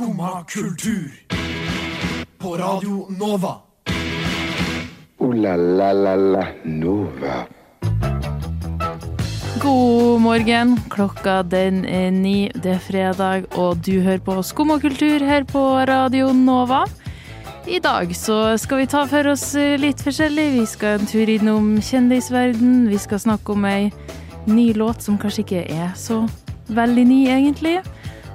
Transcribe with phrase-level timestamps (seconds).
[0.00, 1.12] Skumma kultur.
[2.38, 3.54] På Radio Nova.
[5.18, 7.44] O-la-la-la-la Nova.
[9.62, 10.80] God morgen.
[10.88, 12.48] Klokka den er ni.
[12.54, 16.86] Det er fredag, og du hører på Skum og kultur her på Radio Nova.
[17.68, 19.52] I dag så skal vi ta for oss
[19.84, 20.50] litt forskjellig.
[20.62, 22.86] Vi skal en tur innom kjendisverden.
[22.88, 23.92] Vi skal snakke om ei
[24.48, 26.24] ny låt som kanskje ikke er så
[26.72, 27.82] veldig ny, egentlig.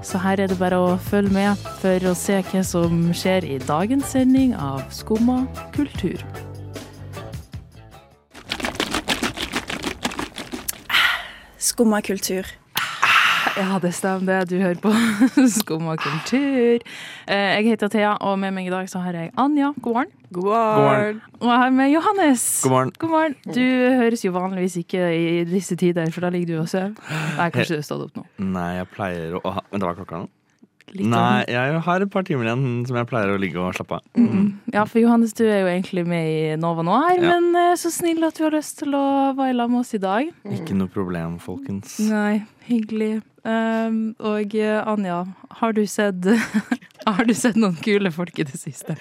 [0.06, 3.56] Så her er det bare å følge med for å se hva som skjer i
[3.58, 5.40] dagens sending av Skumma
[5.74, 6.22] kultur.
[11.58, 12.54] Skumma kultur.
[13.56, 14.50] Ja, det stemmer det.
[14.52, 14.92] Du hører på
[15.54, 16.84] Skum og kultur.
[17.28, 19.70] Eh, Jeg heter Thea, og med meg i dag så har jeg Anja.
[19.82, 20.12] God morgen.
[20.36, 21.22] God morgen.
[21.40, 22.44] Og jeg har med Johannes.
[22.66, 22.94] God morgen.
[23.00, 23.36] God morgen.
[23.56, 23.64] Du
[24.02, 26.96] høres jo vanligvis ikke i disse tider, for da ligger du og sover.
[27.40, 28.26] Nei, kanskje du har stått opp nå.
[28.44, 30.32] Nei, jeg pleier å ha Men det var klokka nå?
[30.96, 33.98] Litt Nei, jeg har et par timer igjen som jeg pleier å ligge og slappe
[33.98, 34.04] av.
[34.16, 34.52] Mm.
[34.72, 37.34] Ja, for Johannes, du er jo egentlig med i Nova Noir, Ja.
[37.34, 40.00] men eh, så snill at du har lyst til å være sammen med oss i
[40.04, 40.30] dag.
[40.56, 41.98] Ikke noe problem, folkens.
[42.06, 43.22] Nei, hyggelig.
[43.46, 45.20] Um, og eh, Anja,
[45.62, 46.26] har du sett
[47.06, 48.96] Har du sett noen kule folk i det siste?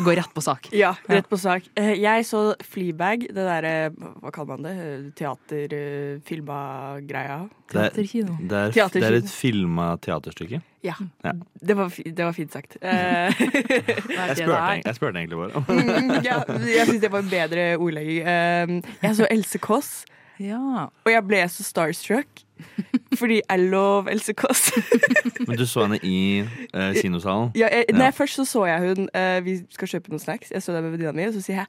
[0.00, 0.70] Gå rett på sak.
[0.72, 1.66] Ja, rett på sak.
[1.76, 4.72] Eh, Jeg så Fleabag, det derre Hva kaller man det?
[5.20, 7.36] Teaterfilma-greia.
[7.70, 8.36] Teaterkino.
[8.40, 8.88] Det er, Teaterkino.
[8.94, 10.60] det er, det er et filma teaterstykke.
[10.84, 10.94] Ja.
[11.24, 11.32] Ja.
[11.60, 12.76] Det, var, det var fint sagt.
[12.80, 15.52] Eh, Jeg spurte, egentlig- jeg spurte egentlig bare.
[15.68, 16.36] mm, ja,
[16.68, 18.20] jeg syns det var en bedre ordlegging.
[18.24, 18.66] Eh,
[19.04, 19.92] Jeg så Else Kåss,
[20.40, 20.88] Ja.
[21.04, 22.43] og jeg ble så starstruck.
[23.20, 24.72] Fordi I love Else Kåss.
[25.48, 26.42] Men du så henne i
[26.74, 27.50] uh, kinosalen?
[27.54, 27.96] Ja, jeg, Ja.
[27.98, 30.50] nei, først så så jeg hun uh, Vi skal kjøpe noen snacks.
[30.54, 31.66] Jeg så det med venninna mi, og så sier jeg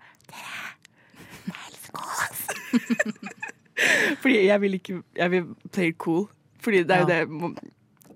[1.45, 2.45] Det Else Kåss.
[4.21, 6.27] Fordi jeg vil ikke Jeg vil play it cool.
[6.61, 7.19] Fordi det er jo Ja.
[7.19, 7.51] det må,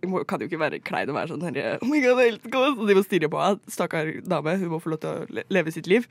[0.08, 2.78] må, kan jo ikke være klein og være sånn herre Oh my god, Else Kåss!
[2.80, 3.59] Og de må stirre på henne.
[3.70, 4.58] Stakkar dame.
[4.62, 6.08] Hun må få lov til å leve sitt liv.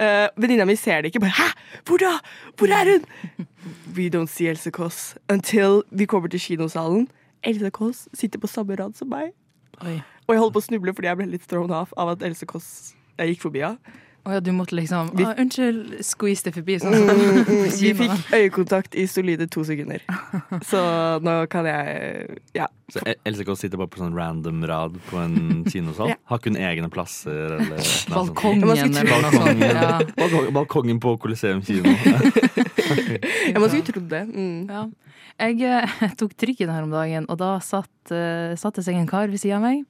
[0.00, 1.20] Uh, venninna mi ser det ikke.
[1.24, 1.50] Bare 'hæ,
[1.88, 2.14] hvor da?
[2.56, 3.46] Hvor er hun?'
[3.96, 7.08] We don't see Else Kåss until vi kommer til kinosalen.
[7.42, 9.32] Else Kåss sitter på samme rad som meg.
[9.80, 10.02] Oi.
[10.26, 12.44] Og jeg holdt på å snuble fordi jeg ble litt thrown off av at Else
[12.50, 12.68] Kåss
[13.16, 13.96] jeg gikk forbi henne.
[14.26, 16.78] Å ja, du måtte liksom Vi- ah, Unnskyld, squeeze det forbi.
[16.82, 16.96] Sånn.
[17.82, 20.02] Vi fikk øyekontakt i solide to sekunder.
[20.70, 20.80] Så
[21.22, 22.66] nå kan jeg Ja.
[22.90, 26.10] Så Else Kåss sitter bare på sånn random rad på en kinosal?
[26.14, 26.18] Ja.
[26.30, 27.80] Har kun egne plasser eller?
[28.10, 29.64] Balkongen eller noe sånt.
[29.64, 30.50] Ja.
[30.54, 31.94] Balkongen på Coliseum kino.
[31.94, 34.22] Jeg må skulle trodd det.
[34.30, 34.70] Mm.
[34.70, 34.84] Ja.
[35.36, 39.28] Jeg eh, tok trikken her om dagen, og da satt, eh, satte seg en kar
[39.28, 39.82] ved siden av meg.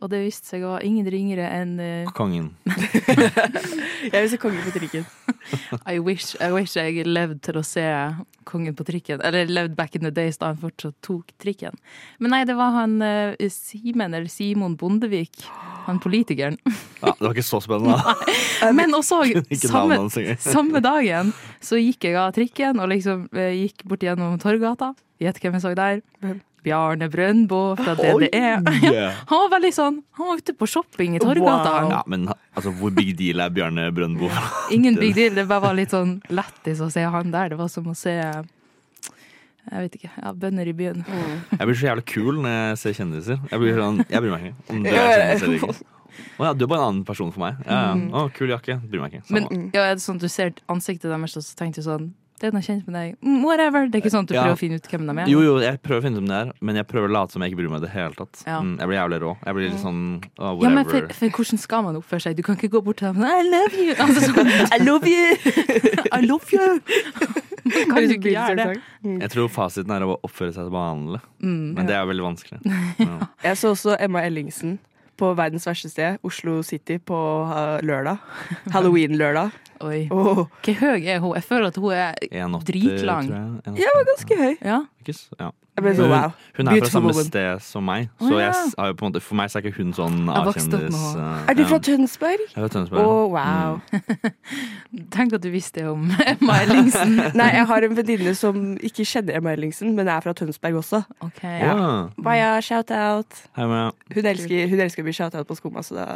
[0.00, 2.12] Og det viste seg å være ingen ringere enn uh...
[2.16, 2.54] Kongen.
[4.10, 5.04] Jeg vil se kongen på trikken.
[5.84, 7.84] I wish, I wish jeg levde til å se
[8.48, 9.20] kongen på trikken.
[9.24, 11.76] Eller levde back in the days da han fortsatt tok trikken.
[12.18, 15.44] Men nei, det var han uh, Simen, eller Simon Bondevik.
[15.86, 16.56] Han politikeren.
[17.00, 18.00] Ja, det var ikke så spennende.
[18.00, 18.72] da.
[18.78, 19.22] Men også
[19.66, 20.00] samme,
[20.40, 24.94] samme dagen så gikk jeg av trikken og liksom uh, gikk bort gjennom Torgata.
[25.20, 26.00] Gjett hvem jeg så der?
[26.24, 26.40] Hvem?
[26.64, 28.46] Bjarne Brøndbo fra DDE.
[28.90, 29.18] Yeah.
[29.28, 31.72] Han var veldig sånn Han var ute på shopping i Torgata.
[31.82, 31.90] Wow.
[31.92, 34.30] Ja, men altså, hvor big deal er Bjarne Brøndbo?
[34.76, 35.34] Ingen big deal.
[35.36, 37.52] Det bare var litt sånn lættis å se han der.
[37.52, 38.16] Det var som å se
[39.70, 40.10] jeg vet ikke.
[40.16, 41.04] ja, Bønder i byen.
[41.52, 43.40] Jeg blir så jævlig kul når jeg ser kjendiser.
[43.52, 45.90] Jeg blir sånn, jeg bryr meg ikke om du er kjendis eller ikke.
[46.40, 47.60] Å ja, du er bare en annen person for meg.
[47.68, 48.08] Ja, ja.
[48.18, 48.80] Å, kul jakke.
[48.90, 49.36] Bryr meg ikke.
[49.36, 52.08] Men ja, er det sånn at du ser ansiktet deres og så tenker du sånn
[52.40, 53.16] Det er noe kjent med deg.
[53.20, 53.82] Mm, Whatever.
[53.92, 54.42] Det er ikke sånn at du Ja.
[54.46, 55.26] prøver å finne ut hvem de er.
[55.28, 57.32] Jo, jo, jeg prøver å finne ut hvem det er, men jeg prøver å late
[57.36, 58.42] som jeg ikke bryr meg i det hele tatt.
[58.46, 58.60] Ja.
[58.64, 59.32] Mm, jeg blir jævlig rå.
[59.44, 60.00] Jeg blir litt sånn
[60.40, 62.36] å, Ja, men for, for hvordan skal man oppføre seg?
[62.36, 63.92] Du kan ikke gå bort til dem og I love you!
[64.00, 65.36] Altså, sånn, I love you!
[66.16, 66.80] I love you!
[67.70, 68.82] Man kan ikke gjøre det.
[69.20, 71.74] Jeg tror fasiten er å oppføre seg vanlig, Mm.
[71.76, 72.60] men det er veldig vanskelig.
[73.00, 73.28] Ja.
[73.44, 74.78] Jeg så også Emma Ellingsen
[75.20, 78.20] på verdens verste sted, Oslo City, på uh, lørdag.
[78.74, 79.56] Halloween-lørdag.
[79.80, 80.02] Oi.
[80.12, 80.44] Oh.
[80.64, 81.34] Hvor høy er hun?
[81.38, 83.30] Jeg føler at hun er 1,80, Dritlang.
[83.32, 83.74] Ja, jeg.
[83.74, 83.80] 1,80.
[83.80, 84.54] Jeg var ganske høy.
[84.60, 84.80] Ja.
[85.40, 85.50] Ja.
[85.80, 86.32] Jeg ble så Hun- wow.
[86.60, 87.24] Hun er fra samme woman.
[87.24, 88.50] sted som meg, så så ja.
[88.84, 90.98] jeg måte, for meg så er ikke hun sånn avkjendis.
[90.98, 91.24] henne.
[91.40, 91.78] eh, Er du fra.
[91.80, 92.42] Tønsberg?
[92.50, 93.00] Jeg er fra Tønsberg.
[93.00, 93.80] Oh, wow.
[95.14, 97.16] Tenk at du visste om Emma Ellingsen.
[97.40, 101.02] Nei, jeg har en venninne som ikke kjenner Emma Ellingsen, men er fra Tønsberg også.
[101.24, 101.42] Ok.
[101.44, 101.74] Ja.
[102.20, 103.44] Baja, shout-out.
[103.56, 106.06] Hun elsker, hun elsker å bli shout-out på Skumma, så da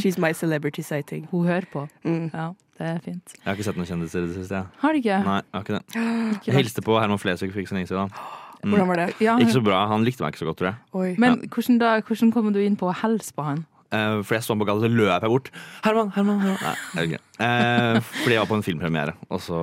[0.00, 1.28] She's my celebrity sighting.
[1.30, 1.86] Hun hører på.
[2.04, 2.30] Mm.
[2.34, 3.36] Ja, det er fint.
[3.36, 4.64] Jeg har ikke sett noen kjendiser i det siste.
[4.82, 5.20] Har du ikke?
[5.24, 5.84] Nei, jeg har ikke det.
[6.38, 8.12] Ikke Jeg hilste på Herman Flesvig for ikke så lenge siden.
[8.62, 8.70] Mm.
[8.74, 9.08] Hvordan var det?
[9.22, 9.86] Ja, Ikke så bra.
[9.88, 10.78] Han likte meg ikke så godt, tror jeg.
[10.98, 11.10] Oi.
[11.18, 13.64] Men hvordan, da, hvordan kommer du inn på å hilse på han?
[13.90, 15.50] Eh, for jeg så han på gata, så løp jeg bort.
[15.86, 16.58] Herman, Herman, Herman.
[16.60, 17.20] Nei, vet ikke.
[17.40, 19.14] Eh, fordi jeg var på en filmpremiere.
[19.30, 19.60] Og så,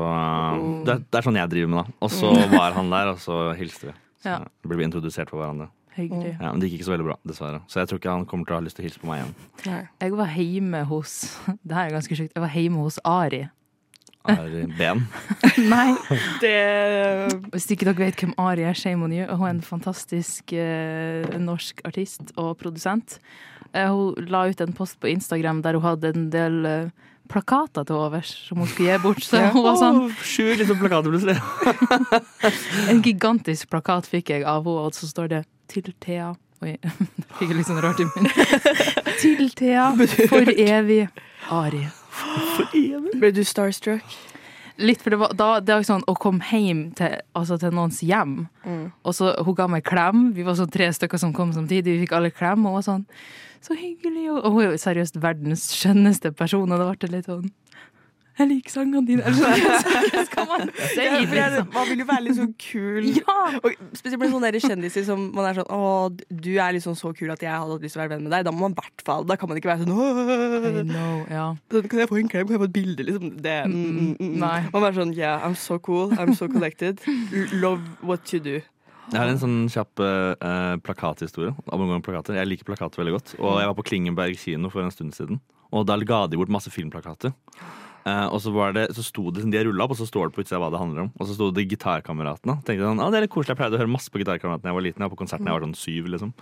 [0.87, 1.97] det, er- det er sånn jeg driver med, da.
[2.07, 3.97] Og så var han der, og så hilste vi.
[4.25, 4.39] Så Ja.
[4.65, 5.67] ble vi introdusert for hverandre.
[5.95, 6.33] Hyggelig.
[6.41, 7.59] Ja, men det gikk ikke så veldig bra, dessverre.
[7.71, 9.21] Så jeg tror ikke han kommer til å ha lyst til å hilse på meg
[9.21, 9.35] igjen.
[9.69, 9.77] Nei.
[10.03, 11.13] Jeg var hjemme hos
[11.67, 12.33] Det her er ganske sjukt.
[12.35, 13.43] Jeg var hjemme hos Ari.
[14.27, 15.05] Er ben.
[15.73, 15.95] Nei.
[16.41, 16.53] Det
[17.53, 19.25] Hvis ikke dere vet hvem Ari er, shame on you.
[19.29, 23.19] Hun er en fantastisk eh, norsk artist og produsent.
[23.73, 27.85] Eh, hun la ut en post på Instagram der hun hadde en del eh, plakater
[27.85, 29.21] til overs som hun skulle gi bort.
[29.25, 31.37] Så hun var sånn Åh, Sju liksom plakater plutselig.
[32.91, 36.35] En gigantisk plakat fikk jeg av henne, og så står det 'Til Thea'.
[36.63, 36.77] Oi,
[37.37, 38.31] fikk jeg litt sånn rart i munnen.
[39.19, 39.89] Til Thea,
[40.29, 41.09] for evig.
[41.51, 41.83] Ari.
[43.19, 44.17] Ble du starstruck?
[44.77, 48.01] Litt, for det var, da, det var sånn å komme hjem til, altså til noens
[48.03, 48.41] hjem,
[49.07, 50.33] og så hun ga meg klem.
[50.35, 52.87] Vi var sånn tre stykker som kom samtidig, vi fikk alle klem, og hun var
[52.89, 53.05] sånn
[53.63, 54.25] så hyggelig.
[54.33, 57.47] Og, og hun er jo seriøst verdens skjønneste person, og det ble litt sånn
[58.35, 59.23] Jeg liker sangene dine.
[59.23, 60.69] Eller sånn, man?
[60.97, 61.69] Ja, er- liksom?
[61.73, 63.05] Man vil jo være litt sånn kul.
[63.15, 63.35] Ja!
[63.61, 65.79] Og spesielt med sånne kjendiser som man er sånn Å,
[66.29, 68.35] du er liksom så kul at jeg hadde hatt lyst til å være venn med
[68.35, 68.43] deg.
[68.47, 71.15] Da må man i hvert fall Da kan man ikke være sånn I Åh, know,
[71.31, 71.45] ja.
[71.71, 72.47] sånn, Kan jeg få en klem?
[72.49, 73.07] Kan jeg få et bilde?
[73.07, 73.31] Liksom.
[73.45, 74.37] Det, mm, mm, mm, mm.
[74.43, 74.59] Nei.
[74.75, 76.11] Man er sånn Yeah, I'm so cool.
[76.19, 76.99] I'm so collected.
[77.55, 78.59] Love what you do.
[79.13, 81.51] Jeg har en sånn kjapp eh, plakathistorie.
[82.03, 82.35] Plakater.
[82.39, 83.33] Jeg liker plakater veldig godt.
[83.37, 85.39] Og jeg var på Klingenberg kino for en stund siden.
[85.75, 87.31] Og da ga de bort masse filmplakater.
[88.05, 90.35] Eh, og så, var det, så sto det, De rulla opp, og så står det
[90.35, 91.11] på utsida hva det handler om.
[91.17, 92.59] Og så sto det Gitarkameratene.
[92.67, 94.69] Tenkte sånn, ah, det er litt koselig, Jeg pleide å høre masse på Gitarkameratene da
[94.69, 95.01] jeg var liten.
[95.01, 96.11] Jeg var på konserten jeg var sånn syv.
[96.13, 96.33] liksom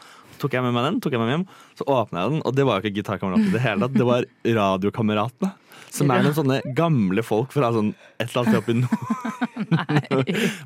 [0.44, 1.46] Tok jeg med meg den, tok jeg med meg hjem,
[1.80, 3.96] så åpna jeg den, og det var jo ikke Gitarkameratene i det hele tatt.
[3.96, 4.28] Det var
[4.60, 5.52] Radiokameratene.
[5.94, 9.00] Som er noen sånne gamle folk fra sånn et eller annet sted oppi nord.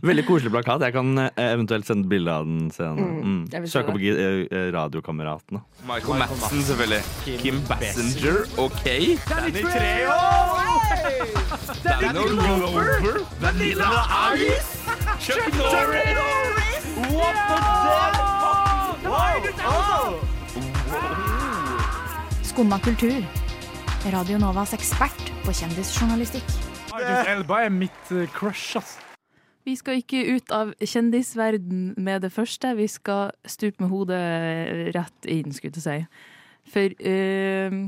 [0.10, 0.86] Veldig koselig plakat.
[0.88, 3.08] Jeg kan eh, eventuelt sende bilde av den senere.
[3.28, 3.68] Mm.
[3.68, 5.60] Søk opp eh, eh, Radiokameratene.
[5.90, 7.02] Michael Madsen, selvfølgelig.
[7.44, 8.86] Kim Bassinger, OK.
[9.28, 10.16] Danny Treo!
[11.84, 13.20] Danny Glover!
[13.44, 13.92] Vanilla
[14.40, 14.80] Ice!
[15.20, 16.88] Chuck Norris!
[17.12, 17.98] What the fuck?
[22.44, 23.47] Skumma kultur.
[24.06, 26.46] Radio Novas ekspert på kjendisjournalistikk.
[26.94, 29.00] Idris Elba er mitt eh, crush, ass.
[29.66, 32.76] Vi skal ikke ut av kjendisverden med det første.
[32.78, 34.22] Vi skal stupe med hodet
[34.96, 35.98] rett inn, skulle jeg si.
[36.72, 37.82] For eh,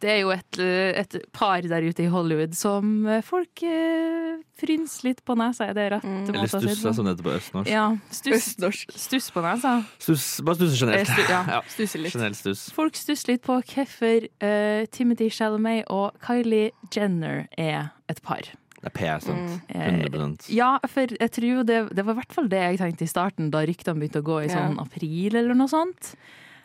[0.00, 5.08] det er jo et, et par der ute i Hollywood som eh, folk eh, frynser
[5.10, 5.66] litt på nesa.
[5.70, 6.04] Er det rett?
[6.06, 6.92] Eller måte å si det stuss, på?
[6.98, 7.70] som det heter på østnorsk.
[7.72, 8.94] Ja, stuss, Østnorsk.
[9.06, 9.74] stuss på nesa.
[10.00, 11.08] Stuss, bare stusse generelt.
[11.08, 11.42] Eh, stu- ja.
[11.56, 12.14] Ja, Stusser litt.
[12.16, 12.64] generelt stuss.
[12.76, 18.48] Folk stusser litt på hvorfor uh, Timothy Chalamet og Kylie Jenner er et par.
[18.80, 19.58] Det er p-sant.
[19.76, 23.04] 100 Ja, for jeg tror jo det, det var i hvert fall det jeg tenkte
[23.04, 24.54] i starten, da ryktene begynte å gå i Ja.
[24.62, 26.14] sånn april eller noe sånt.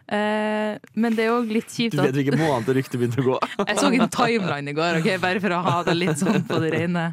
[0.05, 3.25] Eh, men det er òg litt kjipt Du vet at hvilken måned ryktet begynte å
[3.25, 3.37] gå.
[3.71, 6.59] Jeg så en timeline i går, okay, bare for å ha det litt sånn på
[6.61, 7.05] det rene.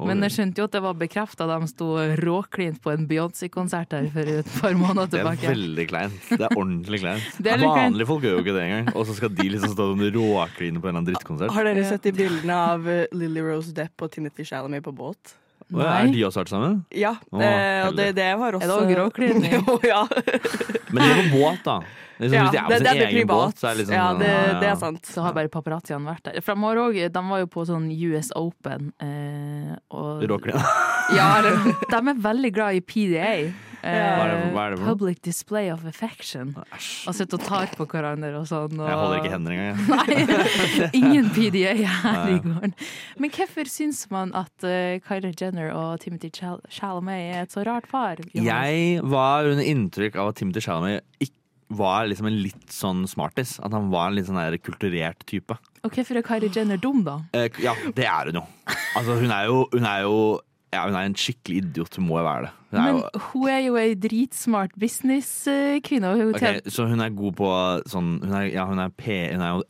[0.00, 1.90] Men jeg skjønte jo at det var bekrefta de sto
[2.20, 5.42] råklint på en Beyoncé-konsert her for et par måneder tilbake.
[5.42, 6.30] Det er veldig kleint.
[6.30, 7.28] Det er ordentlig kleint.
[7.44, 7.66] Det er.
[7.66, 8.88] Vanlige folk gjør jo ikke det engang.
[8.96, 11.54] Og så skal de liksom stå sånn råkline på en eller annen drittkonsert.
[11.56, 15.36] Har dere sett de bildene av eh, Lily Rose Depp og Timothy Chalamet på båt?
[15.70, 16.76] Og er de også vært sammen?
[16.96, 19.56] Ja, Åh, eh, og det, det var også Er det også gråklining?
[19.60, 20.04] Jo, ja.
[20.90, 21.80] Men det er på båt, da.
[22.20, 23.30] Liksom, ja hvis de er på sin egen privat.
[23.30, 24.58] båt, så er det liksom ja, det, ja, ja.
[24.60, 25.06] det er sant.
[25.08, 26.42] Så har bare paparazziene vært der.
[26.44, 28.90] For de, har også, de var jo på sånn US Open.
[29.00, 30.64] Eh, og, Råkline.
[31.16, 31.30] Ja,
[31.94, 33.32] de er veldig glad i PDA.
[33.82, 34.84] Eh, Hva er det-?
[34.84, 36.52] Public Display of Affection.
[36.76, 37.08] Æsj.
[37.08, 38.76] Og sitter og tar på hverandre og sånn.
[38.76, 38.86] Og...
[38.88, 39.80] Jeg holder ikke hender engang.
[39.80, 40.90] jeg.
[41.00, 42.36] Ingen PDA her Nei.
[42.36, 42.76] i gården.
[43.20, 47.88] Men hvorfor syns man at uh, Kylie Jenner og Timothy Chalamet er et så rart
[47.90, 48.20] par?
[48.34, 51.36] Jeg var under inntrykk av at Timothy Chalamet ikke
[51.70, 53.56] var liksom en litt sånn smartis.
[53.62, 55.54] At han var en litt sånn der kulturert type.
[55.86, 57.20] Og hvorfor er Kylie Jenner dum, da?
[57.36, 58.46] Eh, ja, det er hun jo.
[58.98, 60.16] Altså, hun er jo, hun er jo
[60.72, 61.96] ja, hun er en skikkelig idiot.
[61.98, 62.52] Hun må jo være det.
[62.70, 66.12] Er Men jo, hun er jo ei dritsmart businesskvinne.
[66.30, 67.48] Okay, Ok, så hun er god på
[67.90, 69.64] sånn Hun er, ja, hun er, P, hun er jo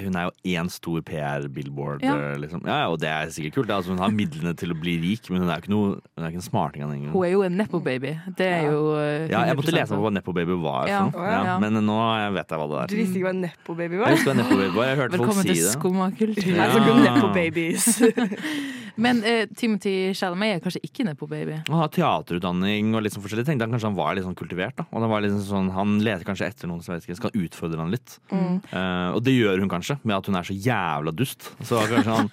[0.00, 2.02] hun er jo én stor PR-billboard.
[2.02, 2.14] Ja.
[2.32, 2.62] eh, Liksom.
[2.66, 3.70] Ja, ja, og det er sikkert kult.
[3.70, 6.24] Altså, hun har midlene til å bli rik, men hun er jo ikke noe Hun
[6.24, 6.82] er ikke en smarting.
[6.84, 7.08] av den.
[7.12, 8.14] Hun er jo en nepo-baby.
[8.38, 10.88] Det er jo uh, Ja, jeg måtte lese på hva Nepo Baby var.
[10.88, 11.02] Ja.
[11.12, 11.98] Ja, men nå
[12.38, 12.86] vet jeg hva det er.
[12.92, 14.16] Du visste ikke hva Nepo Baby Jeg var?
[14.16, 14.86] husker hva Nepo Baby var.
[14.92, 15.58] Jeg hørte folk si det.
[15.72, 16.54] Velkommen til skummakultur.
[16.56, 16.70] Ja.
[16.72, 17.88] kom Nepo Babies.
[18.96, 21.62] Men eh, Timothy Chalamet er kanskje ikke nepo-baby.
[21.68, 23.46] Han har teaterutdanning og litt sånn forskjellig.
[23.48, 24.76] Tenkte han kanskje han var litt sånn kultivert.
[24.76, 27.30] da Og var liksom sånn, Han leter kanskje etter noen som jeg vet ikke, skal
[27.46, 28.18] utfordre han litt.
[28.32, 31.50] Eh, og det gjør hun kanskje, med at hun er så jævla dust.
[31.66, 32.30] Så kanskje han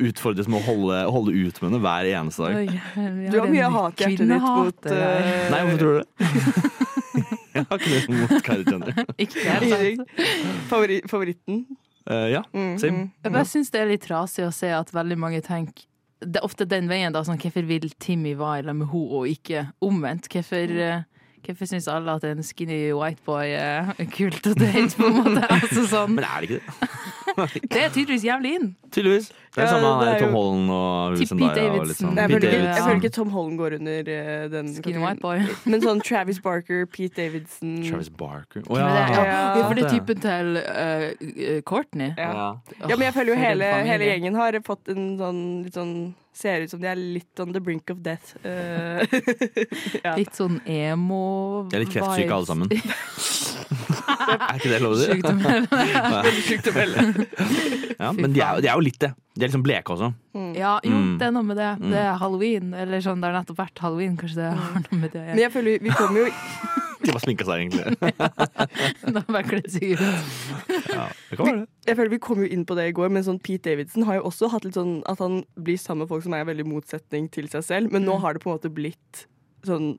[0.00, 2.54] utfordres med å holde, holde ut med henne hver eneste dag.
[2.62, 4.98] Oi, Du har mye en hat hjertet ditt mot uh...
[5.52, 6.08] Nei, hvorfor tror du det?
[7.54, 9.02] jeg har ikke noe mot Kari Jenner.
[9.20, 10.14] Ikke det sant.
[10.70, 11.64] Favori favoritten?
[12.04, 12.96] Uh, ja, Mm, same.
[12.98, 13.10] mm.
[13.24, 15.86] Jeg bare syns det er litt trasig å se at veldig mange tenker
[16.20, 17.22] Det er ofte den veien, da.
[17.24, 20.28] Sånn, hvorfor vil Timmy være sammen med henne og ikke omvendt?
[20.32, 21.02] Hvorfor, eh,
[21.44, 25.44] Hvorfor syns alle at en skinny white boy er kult å date, på en måte?
[25.52, 26.14] Altså sånn.
[26.16, 27.23] Men er det ikke det?
[27.72, 28.68] Det er tydeligvis jævlig inn.
[28.92, 29.28] Tydeligvis.
[29.54, 31.60] Det er Ja, samme det er Tom Holland og Zendaya Pete.
[31.60, 32.16] Davidson.
[32.16, 35.22] Jeg Pete føler, ikke, jeg føler ikke Tom Holland går under uh, den Skinny white
[35.22, 35.38] boy.
[35.70, 38.64] Men sånn Travis Barker, Pete Davidson Travis Barker.
[38.66, 38.90] Oh, det, ja.
[38.90, 39.24] ja.
[39.24, 39.38] Ja.
[39.58, 42.12] ja, for det er typen til uh, Courtney.
[42.18, 42.50] Ja.
[42.88, 45.96] Men jeg føler jo hele, hele gjengen har fått en sånn litt sånn
[46.34, 48.32] Ser ut som de er litt on the brink of death.
[48.42, 49.06] Uh,
[50.02, 50.16] ja.
[50.18, 52.74] Litt sånn emo De er litt kreftsyke alle sammen.
[54.08, 55.08] er ikke det lov å si?
[55.10, 56.32] Sjukt å melde.
[56.48, 57.26] Sjukt å melde.
[57.98, 59.12] Ja, men de er, de er jo litt det.
[59.34, 60.12] De er liksom bleke også.
[60.58, 61.18] Ja, jo, Mm.
[61.18, 61.70] det er noe med det.
[61.80, 61.90] Mm.
[61.90, 64.16] Det er halloween, eller sånn, det har nettopp vært halloween.
[64.20, 66.32] Kanskje det har noe med det å Men jeg føler vi kommer jo
[67.04, 68.12] De bare sminka seg, egentlig.
[69.04, 70.00] De har bare kledd seg ut.
[70.88, 71.66] Ja, det kan være det.
[71.90, 74.16] Jeg føler Vi kom jo inn på det i går, men sånn Pete Davidson har
[74.20, 77.28] jo også hatt litt sånn at han blir sammen med folk som er veldig motsetning
[77.34, 78.22] til seg selv, men nå Mm.
[78.24, 79.26] har det på en måte blitt
[79.68, 79.98] sånn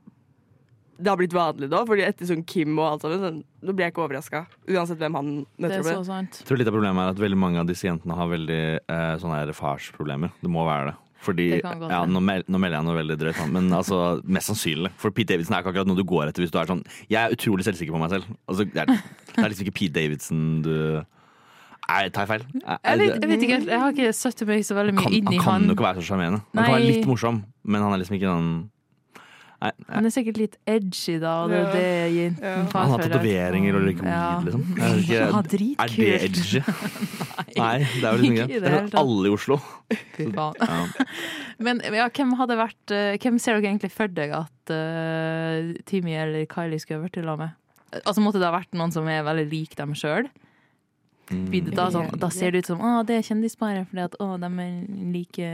[0.98, 3.88] Det har blitt vanlig da, fordi etter sånn Kim og alt sammen, sånn, nå blir
[3.88, 4.46] jeg ikke overraska.
[4.72, 6.38] Uansett hvem han Det møter er opp med.
[6.40, 9.16] Jeg tror litt av problemet er at veldig mange av disse jentene har veldig eh,
[9.20, 10.32] sånne her farsproblemer.
[10.40, 10.96] Det må være det.
[11.26, 14.00] Fordi, Det godt ja, nå, mel nå melder jeg noe veldig drøyt, men altså,
[14.30, 14.92] mest sannsynlig.
[15.02, 17.18] For Pete Davidson er ikke akkurat noe du går etter hvis du er sånn Jeg
[17.24, 18.30] er utrolig selvsikker på meg selv.
[18.46, 18.92] Altså, det, er,
[19.34, 20.76] det er liksom ikke Pete Davidson du
[21.86, 22.46] Nei, tar jeg feil?
[22.66, 25.06] Er- er Jeg vet, jeg vet ikke, jeg har ikke satt meg så veldig mye
[25.06, 26.40] kan, inn i han Han kan jo ikke være så sjarmerende.
[26.56, 28.48] Han kan være litt morsom, men han er liksom ikke sånn
[29.66, 29.96] Nei, nei.
[29.98, 31.72] Han er sikkert litt edgy, da, og det er Ja.
[31.74, 32.54] det jenten Ja.
[32.76, 34.22] Han har tatoveringer og røyker Ja.
[34.38, 34.64] weed, liksom.
[34.78, 36.62] Er, ikke, Ja, er det edgy?
[37.58, 38.74] Nei, det er jo liksom Ikke det det.
[38.94, 39.00] er.
[39.02, 39.58] Alle i Oslo.
[40.16, 40.56] Fy faen.
[40.62, 41.06] Ja.
[41.66, 46.16] Men ja, hvem hadde vært eh, Hvem ser dere egentlig for deg at uh, Timmy
[46.20, 47.54] eller Kylie skulle ha vært i lag med?
[48.06, 50.28] Altså Måtte det ha vært noen som er veldig lik dem sjøl?
[51.32, 51.72] Mm.
[51.74, 54.46] Da, sånn, da ser det ut som å, det er kjendisparet fordi at å, de
[54.46, 54.76] er
[55.16, 55.48] like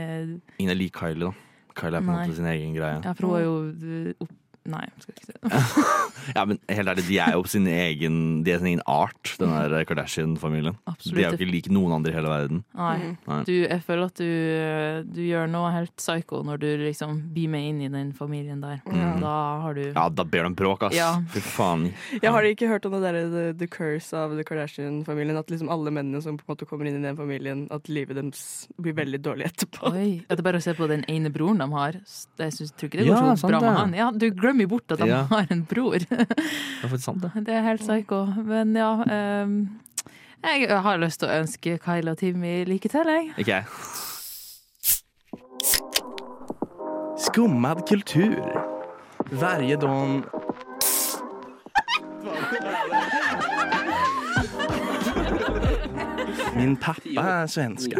[0.58, 1.32] Ingen er lik Kylie, da.
[1.78, 3.00] Kylie er på en måte sin egen greie.
[3.04, 4.38] Ja, for hun er jo eh, opp...
[4.70, 5.86] Nei, skal ikke si det.
[6.36, 8.16] Ja, men helt ærlig, De er jo sin egen
[8.46, 10.76] De er sin egen art, den der Kardashian-familien.
[11.02, 12.60] De er jo ikke lik noen andre i hele verden.
[12.78, 13.16] Nei.
[13.26, 13.40] Nei.
[13.48, 17.66] Du, jeg føler at du, du gjør noe helt psycho når du liksom blir med
[17.72, 18.78] inn i den familien der.
[18.86, 19.18] Mm.
[19.22, 20.96] Da har du Ja, da ber de bråk, ass.
[20.96, 21.10] Ja.
[21.34, 21.88] Fy faen.
[22.22, 25.38] Jeg har ikke hørt om det der, the, the curse av the Kardashian-familien.
[25.42, 28.18] At liksom alle mennene som på en måte kommer inn i den familien, at livet
[28.20, 28.44] deres
[28.82, 29.92] blir veldig dårlig etterpå.
[29.92, 31.98] Oi, Det er bare å se på den ene broren de har.
[32.38, 33.94] Jeg synes, tror ikke det går Ja, så bra med han.
[33.98, 35.22] Ja, du glemmer bort at de Ja.
[35.32, 35.98] har en bror.
[35.98, 36.28] Det
[36.92, 37.32] er sant, det.
[37.46, 38.22] Det er helt psycho.
[38.44, 38.92] Men ja
[39.42, 39.80] Um,
[40.44, 43.32] Jeg har lyst til å ønske Kyle og Timmy lykke til, jeg.
[43.38, 43.64] Ikke jeg.
[47.18, 48.42] Skummad kultur.
[49.30, 50.41] Varje dag...
[56.56, 57.96] Min pappa er svenske.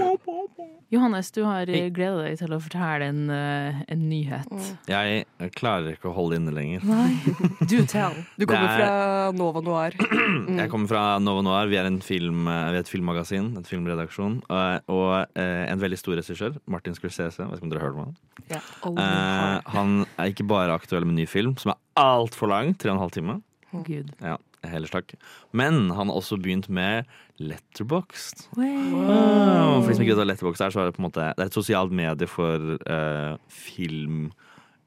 [0.92, 1.64] Johannes, du har
[1.96, 4.50] gleda deg til å fortelle en, eh, en nyhet.
[4.90, 5.24] Jeg
[5.56, 6.82] klarer ikke å holde inne lenger.
[6.84, 7.14] Nei,
[7.70, 8.12] Du tell.
[8.36, 9.96] Du kommer er- fra Nova Noir.
[10.60, 11.70] Jeg kommer fra Nova Noir.
[11.72, 14.42] Vi er, en film, eh, vi er et filmmagasin, et filmredaksjon.
[14.52, 17.40] Og, og eh, en veldig stor regissør, Martin Scorsese.
[17.48, 18.18] Vet ikke om dere har hørt om han.
[18.52, 18.60] Ja.
[18.84, 22.92] Oh, Eh, han er ikke bare aktuell med ny film, som er altfor lang, tre
[22.92, 23.38] og en halv time.
[23.72, 24.12] Gud.
[24.20, 25.14] Ja, Ellers takk.
[25.50, 27.08] Men han har også begynt med
[27.42, 28.46] Letterboxd.
[28.54, 29.80] Wow.
[29.82, 31.42] For de som ikke vet hva letterboxed er, så er det på en måte Det
[31.42, 34.28] er et sosialt medie for eh, film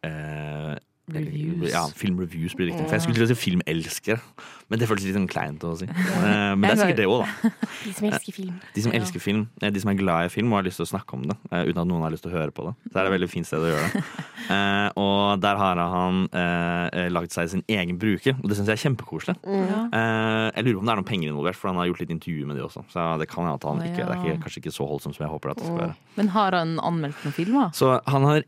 [0.05, 1.69] eh, Reviews.
[1.69, 2.87] Ja, filmreviews blir riktig.
[2.87, 4.17] For jeg skulle til å si filmelskere,
[4.71, 5.85] men det føltes litt sånn kleint å si.
[5.85, 7.51] Eh, men det er sikkert det òg, da.
[7.85, 8.55] De som elsker film.
[8.73, 10.87] De som elsker film, eh, de som er glad i film og har lyst til
[10.87, 12.73] å snakke om det, eh, uten at noen har lyst til å høre på det.
[12.87, 14.03] Så det er et veldig fint sted å gjøre det.
[15.03, 16.23] Og der har han
[17.13, 19.37] lagd seg sin egen bruker, og det syns jeg er kjempekoselig.
[19.45, 22.49] Jeg lurer på om det er noen penger involvert, for han har gjort litt intervju
[22.49, 22.85] med de også.
[22.93, 25.25] Så det kan hende at han ikke, det er ikke, kanskje ikke så holdsomt som
[25.27, 25.95] jeg håper at det skal være.
[26.17, 27.73] Men har han anmeldt noen filmer?
[27.77, 28.45] Så han har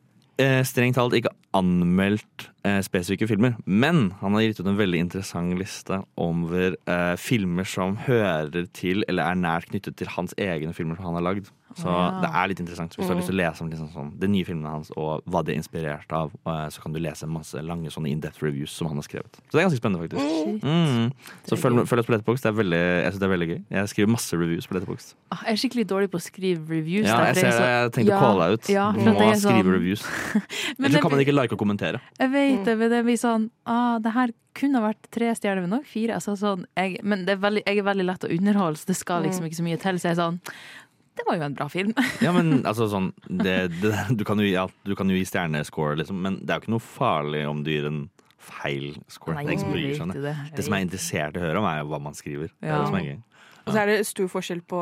[0.69, 5.57] strengt talt ikke anmeldt eh, spesifikke filmer, men han har gitt ut en veldig interessant
[5.59, 10.99] liste over eh, filmer som hører til eller er nært knyttet til hans egne filmer
[10.99, 11.51] som han har lagd.
[11.77, 12.05] Så ja.
[12.23, 12.95] det er litt interessant.
[12.95, 15.25] Hvis du har lyst til å lese om liksom sånn, de nye filmene hans og
[15.29, 18.73] hva de er inspirert av, eh, så kan du lese masse lange sånne in-depth reviews
[18.73, 19.37] som han har skrevet.
[19.43, 20.63] Så det er ganske spennende, faktisk.
[20.63, 21.11] Mm.
[21.45, 22.45] Så er følg, følg oss på Letterbox.
[22.45, 23.59] Det er veldig, jeg syns det er veldig gøy.
[23.77, 25.11] Jeg skriver masse reviews på Letterbox.
[25.29, 27.05] Ah, Jeg er skikkelig dårlig på å skrive reviews.
[27.11, 28.69] Ja, jeg ser er så- Jeg tenkte Ja, å calle deg ut.
[28.73, 30.07] Ja, Du må skrive sånn- reviews.
[30.33, 31.19] Men Ellers så kan man
[31.49, 32.01] ikke å kommentere.
[32.19, 35.77] Jeg vet det, men det blir sånn ah, Det her kunne vært tre stjerner, men
[35.79, 36.17] også fire.
[36.17, 38.97] Altså, sånn, jeg, men det er veldig, jeg er veldig lett å underholde, så det
[38.97, 39.99] skal liksom ikke så mye til.
[40.01, 40.39] Så jeg er sånn
[41.17, 41.93] Det var jo en bra film.
[42.25, 43.11] Ja, men altså sånn
[43.45, 46.59] det, det, du, kan jo, alt- du kan jo gi stjernescore, liksom, men det er
[46.59, 48.03] jo ikke noe farlig om du gir en
[48.47, 49.35] feil score.
[49.35, 50.13] Nei, det bryr sånn.
[50.15, 50.21] det.
[50.29, 50.35] det.
[50.55, 52.53] Jeg som er interessert i å høre om, er hva man skriver.
[52.61, 52.77] Det er Ja.
[52.83, 53.17] det som er gøy.
[53.67, 54.81] Og så er det stor forskjell på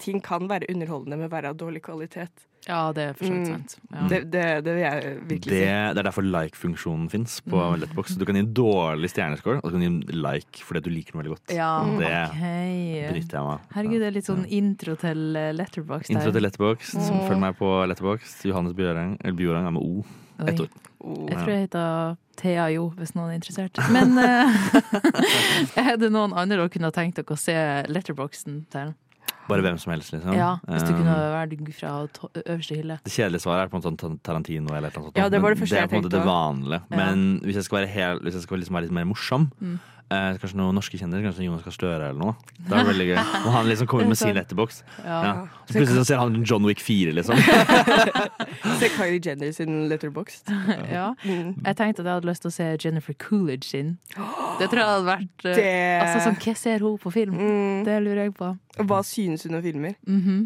[0.00, 2.46] ting kan være underholdende, men være av dårlig kvalitet.
[2.68, 3.46] Ja, det er for Mm.
[3.48, 3.72] sant.
[3.90, 4.02] Ja.
[4.08, 5.94] Det, det, det vil jeg virkelig Det, si.
[5.94, 7.80] det er derfor like-funksjonen fins på Mm.
[7.82, 8.14] Letbox.
[8.16, 11.12] Du kan gi en dårlig stjernescore, og du kan gi en like fordi du liker
[11.12, 11.54] den veldig godt.
[11.56, 13.08] Ja, Det okay.
[13.10, 13.60] benytter jeg meg av.
[13.74, 15.18] Herregud, det er litt sånn intro til
[15.58, 16.14] Letterbox der.
[16.16, 16.94] Intro til Letterbox.
[16.94, 17.28] Mm.
[17.28, 18.44] Følg meg på Letterbox.
[18.46, 20.04] Johannes Bjørang, eller Bjørang er med O.
[20.46, 20.70] Ett ord.
[21.02, 23.76] Jeg tror jeg heter Thea Jo, hvis noen er interessert.
[23.90, 27.54] Men eh, er det noen andre dere kunne tenkt dere å se
[27.90, 28.94] Letterboxen til?
[29.48, 30.34] Bare hvem som helst, liksom.
[30.36, 31.92] Ja, hvis du Um, kunne vært fra
[32.46, 32.98] øverste hylle.
[33.04, 35.16] Det kjedelige svaret er på en sånn Tarantino eller et eller annet.
[35.18, 36.82] Ja, det var det første det er på en måte det vanlige.
[36.90, 39.78] Men hvis jeg skal være, helt, hvis jeg skal liksom være litt mer morsom, Mm.
[40.12, 42.34] Eh, kanskje noen norske kjendiser, kanskje Jonas Gahr Støre eller noe.
[42.58, 43.18] Det er veldig gøy.
[43.46, 44.82] Og han liksom kommer med sin letterbox.
[45.02, 45.18] Ja.
[45.26, 45.32] Ja.
[45.66, 47.40] Så plutselig så ser han John Wick 4, liksom.
[48.80, 50.42] Se Kylie Jenner sin letterbox.
[50.90, 51.12] Ja.
[51.24, 51.54] Mm.
[51.64, 53.94] Jeg tenkte at jeg hadde lyst til å se Jennifer Coolidge sin.
[54.60, 55.68] Det tror jeg hadde vært eh, Det
[56.02, 57.38] Altså, sånn, Hva ser hun på film?
[57.38, 57.84] Mm.
[57.88, 58.50] Det lurer jeg på.
[58.88, 59.96] Hva synes hun om filmer?
[60.06, 60.42] Mhm.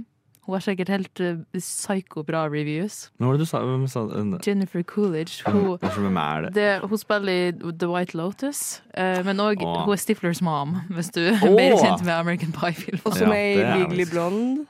[0.47, 3.11] Hun har sikkert helt uh, psyko-bra reviews.
[3.19, 3.63] Men hva var det du sa?
[3.67, 5.43] Hvem sa uh, Jennifer Coolidge.
[5.47, 6.53] Hun, hvem er det?
[6.55, 11.11] det, hun spiller i The White Lotus, uh, men òg hun er Stiflers mom, hvis
[11.17, 11.57] du er Åh.
[11.59, 13.03] mer kjent med American Pie-film.
[13.05, 14.07] Og Ja, er er Legally.
[14.11, 14.67] Blonde.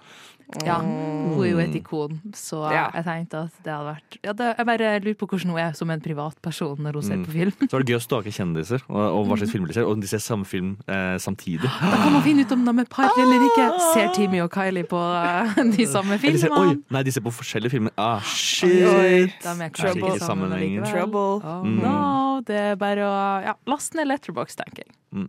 [0.65, 1.77] Ja, hun er jo et Mm.
[1.83, 2.89] ikon, så Ja.
[2.95, 5.73] jeg tenkte at det hadde vært ja, det, Jeg bare lurer på hvordan hun er
[5.75, 7.25] som en privatperson når hun ser Mm.
[7.27, 7.53] på film.
[7.69, 9.83] Så er det gøy å stake kjendiser, og, og hva slags filmer de ser.
[9.83, 11.67] Og om de ser samme film eh, samtidig.
[11.83, 13.67] Da kan man finne ut om de er par eller ikke.
[13.93, 16.83] Ser Timmy og Kylie på eh, de samme oi, filmene?
[16.91, 17.91] nei, de ser på forskjellige filmer.
[17.99, 19.35] Ah, Oi, shit!
[19.43, 20.85] De er kanskje ikke sammen sammenhengen.
[20.87, 21.43] Trouble.
[21.43, 21.83] Oh, Mm.
[21.83, 25.29] no, det er bare å ja, laste ned Letterbox, tenker jeg.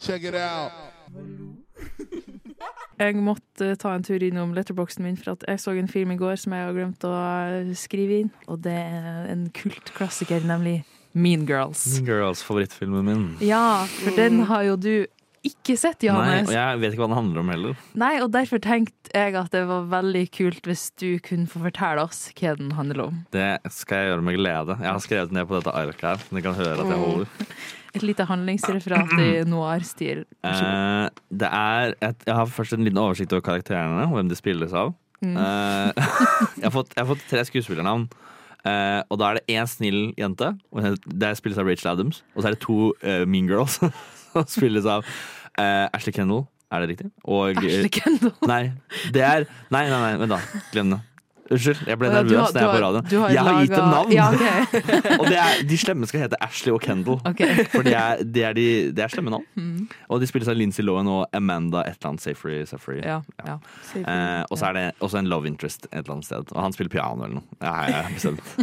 [0.00, 0.72] Check it out.
[2.98, 6.18] Jeg måtte ta en tur innom letterboxen min, for at jeg så en film i
[6.18, 7.12] går som jeg har glemt å
[7.78, 8.32] skrive inn.
[8.50, 10.82] Og det er en kultklassiker, nemlig
[11.14, 11.86] Mean Girls.
[11.94, 13.24] Mean Girls, favorittfilmen min.
[13.46, 14.94] Ja, for den har jo du
[15.40, 17.84] ikke sett, Nei, og jeg vet ikke hva den handler om heller.
[17.96, 22.04] Nei, og derfor tenkte jeg at det var veldig kult hvis du kunne få fortelle
[22.04, 23.22] oss hva den handler om.
[23.32, 24.76] Det skal jeg gjøre med glede.
[24.82, 26.20] Jeg har skrevet ned på dette arket her.
[26.20, 27.56] så Dere kan høre at jeg holder.
[27.96, 30.26] Et lite handlingsreferat i noir-stil.
[30.46, 34.38] Eh, det er et, Jeg har først en liten oversikt over karakterene og hvem de
[34.38, 34.92] spilles av.
[35.24, 35.40] Mm.
[35.40, 36.04] Eh,
[36.60, 38.10] jeg, har fått, jeg har fått tre skuespillernavn.
[38.68, 40.52] Eh, og da er det én snill jente.
[40.68, 42.20] Og det spilles av Rachel Adams.
[42.36, 43.80] Og så er det to uh, mean girls
[44.32, 46.46] som spilles av uh, Ashley Kendall.
[46.70, 47.10] Er det riktig?
[47.26, 48.34] Og, Ashley Kendall.
[48.46, 48.62] Nei,
[49.14, 50.40] det er Nei, nei, nei, vent da.
[50.70, 51.00] Glem det.
[51.50, 53.06] Unnskyld, jeg ble nervøs da jeg er på radioen.
[53.10, 54.12] har Jeg har gitt dem navn!
[54.14, 54.90] Ja, okay.
[55.20, 57.18] og det er, de slemme skal hete Ashley og Kendall.
[57.26, 57.64] Okay.
[57.72, 59.46] For det er, de er, de, de er slemme navn.
[59.58, 59.88] Mm.
[60.08, 62.60] Og de spilles av Lindsay Lohan og Amanda et eller annet Safari.
[62.70, 63.00] Safari.
[63.02, 63.56] Ja, ja.
[63.98, 66.54] Eh, og så er det også en love interest et eller annet sted.
[66.54, 67.58] Og han spiller piano eller noe.
[67.58, 68.54] Ja, jeg har bestemt.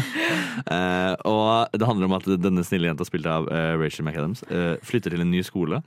[0.76, 4.78] eh, og det handler om at denne snille jenta, spilt av uh, Rachel McAdams, uh,
[4.86, 5.84] flytter til en ny skole.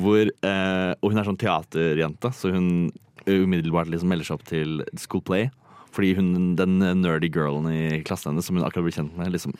[0.00, 2.90] Hvor, eh, og hun er sånn teaterjente, så hun
[3.28, 5.50] umiddelbart liksom melder seg opp til school play.
[5.94, 9.54] Fordi hun, den nerdy girlen i klassen hennes som hun akkurat ble kjent med, liksom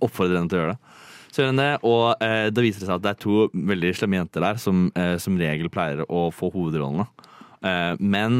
[0.00, 1.00] oppfordrer henne til å gjøre det.
[1.34, 3.90] Så gjør hun det, og eh, da viser det seg at det er to veldig
[3.98, 7.08] slemme jenter der som eh, som regel pleier å få hovedrollene.
[7.66, 8.38] Eh, men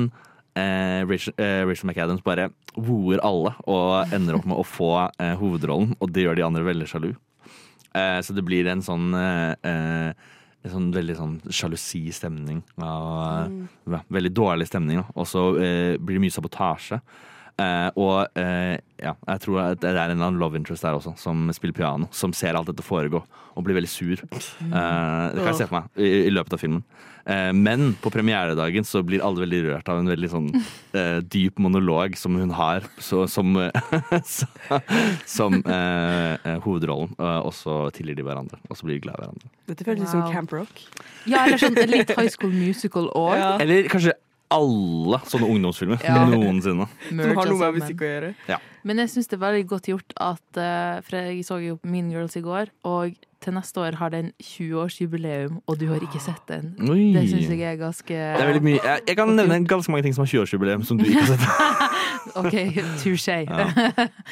[0.55, 5.35] eh, Rachel, eh, Rachel McAdams bare woer alle og ender opp med å få eh,
[5.41, 7.11] hovedrollen, og det gjør de andre veldig sjalu.
[7.95, 9.11] Eh, så det blir en sånn
[10.65, 12.63] en sånn veldig sånn sjalusi stemning.
[12.81, 13.51] av,
[13.91, 15.03] ja, veldig dårlig stemning.
[15.13, 17.01] Og så eh, blir det mye sabotasje.
[17.55, 20.97] Eh, og eh, ja, jeg tror at det er en eller annen love interest der
[20.99, 22.11] også, som spiller piano.
[22.14, 23.23] Som ser alt dette foregå
[23.55, 24.19] og blir veldig sur.
[24.19, 26.83] Eh, det kan jeg se for meg i, i løpet av filmen.
[27.25, 30.49] Eh, men på premieredagen så blir alle veldig rørt av en veldig sånn
[30.99, 33.55] eh, dyp monolog som hun har så, som,
[35.37, 35.61] som
[36.67, 37.14] hovedrollen.
[37.19, 39.55] Og så tilgir de hverandre, og så blir de glad i hverandre.
[39.71, 40.83] Dette føles som Camp Rock.
[41.31, 43.37] ja, eller sånn litt High School Musical òg.
[43.38, 43.55] Ja.
[43.62, 44.19] Eller kanskje
[44.53, 46.25] alle sånne ungdomsfilmer Ja.
[46.31, 46.87] noensinne.
[47.09, 48.33] Som har noe med musikk å gjøre.
[48.85, 52.11] Men jeg syns det er veldig godt gjort at eh, For jeg så jo Mean
[52.13, 56.41] Girls i går, og til neste år har den 20-årsjubileum, og du har ikke sett
[56.49, 56.71] den.
[56.81, 57.11] Oi.
[57.13, 58.79] Det syns jeg er ganske Det er veldig mye.
[58.81, 61.45] Jeg, jeg kan nevne ganske mange ting som har 20-årsjubileum som du ikke har sett.
[62.41, 62.57] OK,
[63.03, 63.43] touché.
[63.45, 63.69] Ja.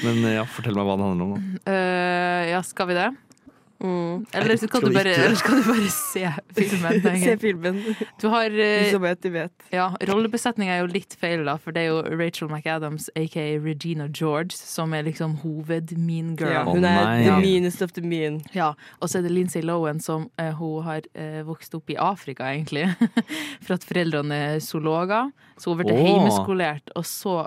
[0.00, 1.34] Men ja, fortell meg hva det handler om.
[1.36, 1.60] Da.
[1.68, 3.10] Uh, ja, skal vi det?
[3.82, 4.26] Mm.
[4.32, 7.02] Eller så kan du bare, skal du bare se filmen?
[7.22, 7.80] Se filmen.
[8.20, 9.64] Du har De eh, som vet, de vet.
[9.74, 14.06] Ja, rollebesetninga er jo litt feil, da, for det er jo Rachel McAdams, aka Regina
[14.06, 16.54] George, som er liksom hoved-mean girl.
[16.54, 18.40] Ja, hun er oh, the meanest of the mean.
[18.54, 21.98] Ja, og så er det Lindsay Lohan som uh, hun har uh, vokst opp i
[21.98, 22.86] Afrika, egentlig.
[23.64, 25.32] For at foreldrene er zoologer.
[25.58, 26.06] Så hun ble oh.
[26.06, 27.42] hjemmeskolert, og så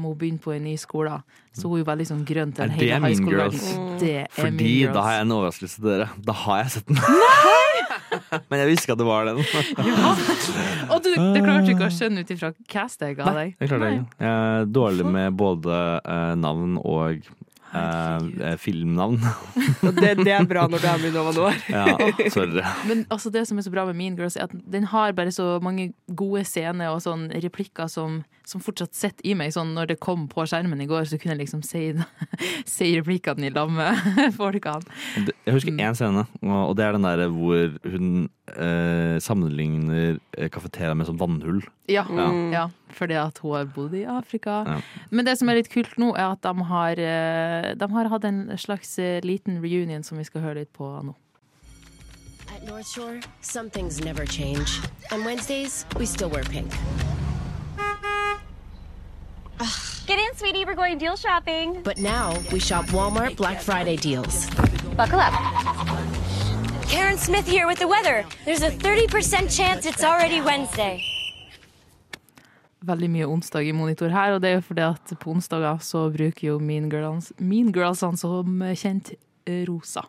[0.00, 1.20] må hun begynne på en ny skole.
[1.56, 3.64] Så hun er jo veldig sånn grønn til hele high school Girls?
[3.98, 4.94] Det er Fordi Mean Girls.
[4.94, 6.06] da har jeg en overraskelse til dere.
[6.28, 7.00] Da har jeg sett den.
[8.50, 9.42] Men jeg visste ikke at det var den.
[10.94, 13.52] Og du, det klarte du ikke å skjønne ut ifra castet jeg ga deg.
[13.58, 13.92] Jeg klarte Nei.
[13.98, 14.22] ikke.
[14.22, 17.18] Jeg er dårlig med både eh, navn og
[17.74, 19.18] eh, filmnavn.
[20.00, 21.58] Det, det er bra når du er med i Nova Noir.
[21.70, 21.84] Ja,
[22.32, 22.62] sorry.
[22.88, 25.34] Men altså, det som er så bra med Mean Girls, er at den har bare
[25.34, 29.52] så mange gode scener og sånn replikker som, som fortsatt sitter i meg.
[29.54, 31.84] Sånn når det kom på skjermen i går, så kunne jeg liksom si,
[32.76, 34.00] si replikkene i lag med
[34.40, 34.82] folkene.
[35.46, 38.10] Jeg husker én scene, og det er den der hvor hun
[38.56, 41.62] eh, sammenligner kafetera kafeteria med sånn vannhull.
[41.90, 42.26] Ja, Ja.
[42.52, 42.64] ja.
[42.94, 44.60] fordi at hun har bodd i Afrika.
[44.66, 44.76] Ja.
[45.10, 48.24] Men det som er litt kult nå, er at de har, eh, de har hatt
[48.28, 51.14] en slags eh, liten reunion som vi skal høre litt på nå.
[52.50, 54.80] At North Shore, some things never change.
[55.12, 56.70] On Wednesdays, we still wear pink.
[60.06, 60.64] Get in, sweetie.
[60.64, 61.82] We're going deal shopping.
[61.84, 64.48] But now we shop Walmart Black Friday deals.
[64.96, 65.34] Buckle up.
[66.88, 68.24] Karen Smith here with the weather.
[68.46, 71.02] There's a 30% chance it's already Wednesday.
[72.80, 76.06] Veldig mye onsdag i monitor her, og det er jo fordi at på onsdager så
[76.08, 79.12] bruker jo Mean Girls, mean Girlsene som kjent
[79.68, 80.06] rosa.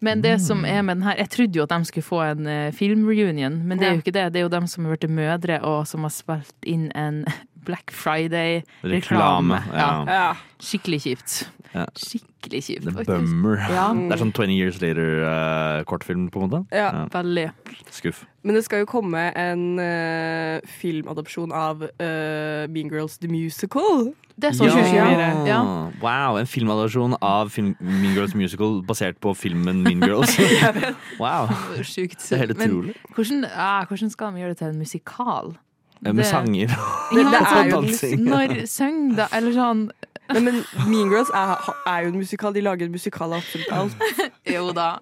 [0.00, 2.46] Men det som er med den her Jeg trodde jo at de skulle få en
[2.46, 4.32] eh, filmreunion, men det er jo ikke det.
[4.34, 7.24] Det er jo dem som har blitt mødre, og som har spilt inn en
[7.64, 9.60] Black Friday-reklame.
[9.72, 9.90] Ja.
[10.08, 10.30] ja.
[10.62, 11.36] Skikkelig kjipt.
[11.74, 11.84] Ja.
[11.98, 12.84] Skikkelig kjipt.
[12.86, 13.08] Det faktisk.
[13.08, 13.58] bummer.
[13.66, 13.88] Ja.
[13.96, 16.60] Det er sånn 20 Years Later-kortfilm, på en måte.
[16.74, 17.06] Ja.
[17.12, 17.48] Veldig.
[17.90, 18.22] Skuff.
[18.46, 24.12] Men det skal jo komme en uh, filmadopsjon av uh, Mean Girls The Musical.
[24.38, 25.26] Det er sånn 2024.
[25.48, 25.60] Ja.
[26.02, 30.38] Wow, en filmadopsjon av film Mean Girls Musical basert på filmen Mean Girls.
[31.22, 31.50] wow.
[31.82, 32.20] Sjukt.
[32.22, 32.96] Det er helt Men utrolig.
[33.14, 35.54] hvordan, ah, hvordan skal de gjøre det til en musikal?
[36.04, 36.68] Eh, Med Det- sanger.
[37.12, 38.24] Ja, er sånn, dansing.
[38.24, 39.90] Når søng da Eller sånn
[40.32, 42.52] Nei, men Mean Girls er, er jo en musikal.
[42.54, 43.94] De lager en musikal av absolutt alt.
[44.54, 44.98] Jo da.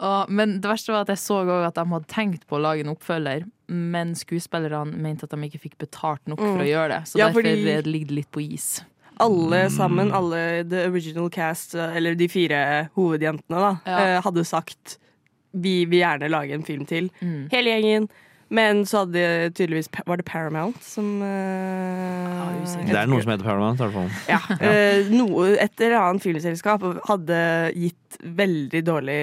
[0.00, 2.62] Og, men det verste var at jeg så òg at de hadde tenkt på å
[2.64, 6.64] lage en oppfølger, men skuespillerne mente at de ikke fikk betalt nok for Mm.
[6.64, 7.02] å gjøre det.
[7.12, 8.80] Så Ja, derfor ligger det litt på is.
[9.20, 13.98] Alle sammen, alle the original cast, eller de fire hovedjentene, da, Ja.
[14.16, 14.96] eh, hadde sagt
[15.54, 17.10] vi vil gjerne lage en film til.
[17.22, 17.48] Mm.
[17.52, 18.08] Hele gjengen.
[18.52, 22.50] Men så hadde tydeligvis Var det Paramount som uh.
[22.84, 24.10] Det er noe som heter Paramount, i hvert fall.
[24.34, 24.40] Ja.
[24.60, 27.38] eh, noe, et eller annet filmselskap hadde
[27.76, 29.18] gitt veldig dårlig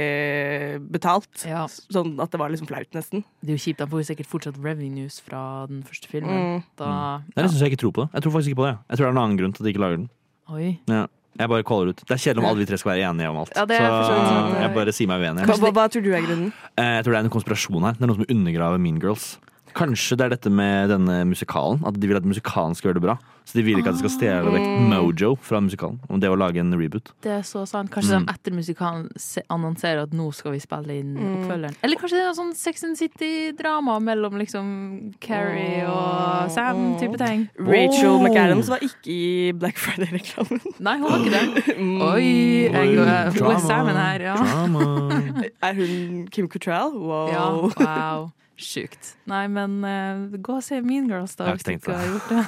[0.92, 1.46] betalt.
[1.48, 1.64] Ja.
[1.70, 3.24] Sånn at det var liksom flaut, nesten.
[3.42, 3.84] Det er jo kjipt.
[3.84, 6.36] Han får jo sikkert fortsatt revenues fra den første filmen.
[6.60, 6.68] Mm.
[6.82, 6.92] Da,
[7.30, 8.12] Det er nesten så jeg ikke tror på det.
[8.18, 8.76] Jeg tror faktisk ikke på det.
[8.90, 10.10] Jeg tror det er en annen grunn til at de ikke lager den.
[10.52, 10.70] Oi.
[10.92, 11.06] Ja.
[11.40, 12.02] Jeg bare caller ut.
[12.04, 13.54] Det er kjedelig om alle vi tre skal være enige om alt.
[13.56, 14.58] Ja, det er for så vidt sant.
[14.62, 15.46] jeg bare sier meg uenig.
[15.48, 16.52] Hva, hva, hva tror du er grunnen?
[16.76, 17.96] Eh, Jeg tror det er en konspirasjon her.
[17.98, 19.30] Det er noen som undergraver Mean Girls.
[19.74, 21.80] Kanskje det er dette med denne musikalen.
[21.88, 23.16] At de vil at musikalen skal gjøre det bra.
[23.52, 24.84] Så de vil ikke at de skal stjele vekk Ah.
[24.88, 25.98] mojo fra musikalen.
[26.10, 27.12] Om det å lage en reboot.
[27.22, 27.90] Det er så sant.
[27.92, 28.26] Kanskje Mm.
[28.26, 29.10] de etter musikalen
[29.52, 31.36] annonserer at nå skal vi spille inn Mm.
[31.44, 31.76] oppfølgeren.
[31.84, 37.18] Eller kanskje det er noe sånn Sex and City-drama mellom liksom Carrie og Sam type
[37.18, 37.50] ting.
[37.60, 38.22] Rachel Oh.
[38.24, 40.62] McAdams var ikke i Black Friday-reklamen.
[40.80, 41.76] Nei, hun var ikke det.
[41.78, 42.02] Mm.
[42.02, 43.60] Oi, jeg, hun er drama.
[43.60, 44.36] Samen her, ja.
[45.62, 46.94] Er hun Kim Cattrall?
[46.98, 47.28] Wow.
[47.28, 48.16] ja.
[48.16, 48.32] Wow.
[48.58, 49.16] Sjukt.
[49.28, 52.48] Nei, men uh, gå og se Mean Girls, da, Jeg har ikke tenkt på det.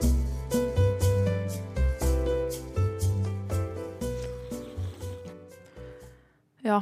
[6.71, 6.81] Ja,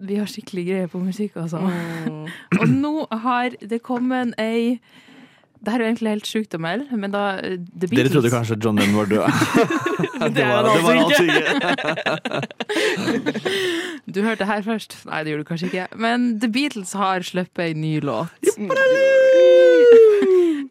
[0.00, 1.58] vi har skikkelig greie på musikk, altså.
[1.60, 2.26] Mm.
[2.60, 4.80] Og nå har det kommet ei
[5.60, 8.12] Det her er jo egentlig helt sjukt å melde, men da eh, The Beatles Dere
[8.14, 9.24] trodde kanskje John Lennon var død.
[10.36, 11.40] det var han det var altså ikke.
[14.14, 14.96] Du hørte her først.
[15.04, 15.84] Nei, det gjorde du kanskje ikke.
[16.00, 18.32] Men The Beatles har sluppet ei ny låt.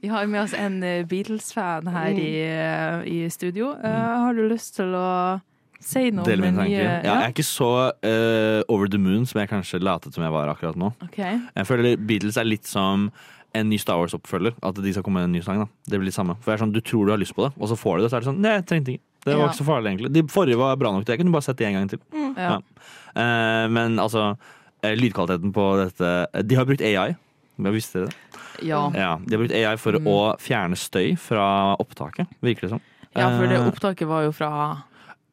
[0.02, 3.76] Vi har med oss en eh, Beatles-fan her i, eh, i studio.
[3.84, 5.40] Uh, har du lyst til å
[5.80, 6.70] si noe om den nye.
[6.78, 7.70] Ja, jeg er ikke så
[8.04, 10.92] uh, over the moon som jeg kanskje latet som jeg var akkurat nå.
[11.08, 11.40] Okay.
[11.56, 13.10] Jeg føler Beatles er litt som
[13.56, 14.54] en ny Star Wars-oppfølger.
[14.62, 15.60] At de skal komme med en ny sang.
[15.64, 17.48] da Det blir litt samme For det er sånn, Du tror du har lyst på
[17.48, 18.12] det, og så får du det.
[18.12, 19.04] Så er det sånn Nei, jeg trengte ikke.
[19.26, 19.48] Det var Ja.
[19.50, 20.12] ikke så farlig, egentlig.
[20.14, 21.06] De forrige var bra nok.
[21.06, 22.00] til Jeg kunne bare sett det en gang til.
[22.38, 22.60] Ja.
[23.16, 24.38] Uh, men altså,
[24.84, 27.16] eh, lydkvaliteten på dette De har brukt AI.
[27.60, 28.14] Jeg visste det.
[28.64, 28.90] Ja.
[28.94, 30.06] Ja, de har brukt AI for Mm.
[30.08, 32.82] å fjerne støy fra opptaket, virker det som.
[33.16, 34.84] ja, for det opptaket var jo fra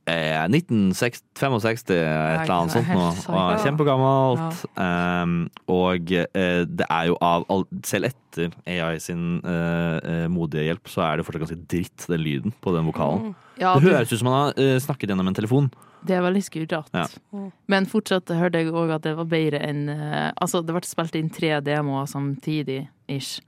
[0.07, 3.07] eh, 1965, et eller annet sånt nå.
[3.33, 4.61] Og kjempegammelt.
[4.63, 4.63] Kjempegammelt.
[4.79, 5.35] Um,
[5.73, 7.47] og eh, det er jo av
[7.87, 12.23] Selv etter AI sin eh, eh, modige hjelp, så er det fortsatt ganske dritt, den
[12.23, 13.35] lyden på den vokalen.
[13.59, 15.71] Ja, det du- høres ut som man har eh, snakket gjennom en telefon.
[16.07, 16.85] Det er veldig skurrete.
[16.95, 17.47] Ja.
[17.67, 21.17] Men fortsatt hørte jeg òg at det var bedre enn eh, Altså, det ble spilt
[21.19, 23.41] inn tre demoer samtidig, ish.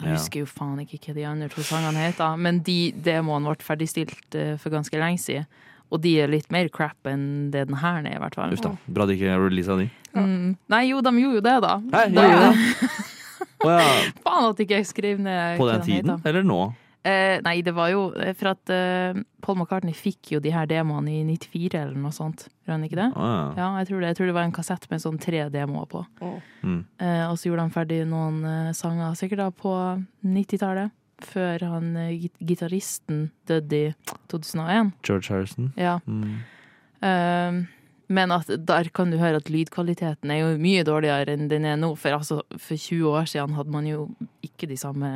[0.00, 3.60] Jeg husker jo faen ikke hva de andre to sangene heter, men de demoene ble
[3.66, 4.32] ferdigstilt
[4.62, 5.44] for ganske lenge siden.
[5.90, 8.52] Og de er litt mer crap enn det den her er, i hvert fall.
[8.54, 8.74] Uff da.
[8.86, 9.88] Bra de ikke releasa de.
[10.14, 10.52] Mm.
[10.70, 11.72] Nei, jo, de gjorde jo det, da.
[11.94, 13.08] Hei, Da- gjorde det.
[13.64, 13.88] oh, ja.
[14.24, 16.30] Faen at ikke jeg skrev ned På hva den de tiden, heter.
[16.30, 16.60] eller nå?
[17.00, 20.66] Eh, nei, det var jo eh, for at eh, Paul McCartney fikk jo de her
[20.68, 22.42] demoene i 94 eller noe sånt.
[22.60, 23.06] Gjorde han ikke det?
[23.16, 23.46] Oh, ja.
[23.56, 24.10] ja, jeg tror det.
[24.12, 26.02] Jeg tror det var en kassett med sånn tre demoer på.
[26.60, 26.82] Mm.
[27.00, 29.72] Eh, og så gjorde han ferdig noen eh, sanger sikkert da på
[30.28, 30.92] 90-tallet.
[31.24, 33.94] Før han eh, git- gitaristen døde i
[34.32, 34.92] 2001.
[35.06, 35.72] George Harrison.
[35.76, 35.98] Ja.
[36.06, 36.38] Mm.
[37.02, 37.60] Eh,
[38.10, 41.76] men at der kan du høre at lydkvaliteten er jo mye dårligere enn den er
[41.78, 41.92] nå.
[41.96, 44.08] For altså, for 20 år siden hadde man jo
[44.60, 45.08] ikke de samme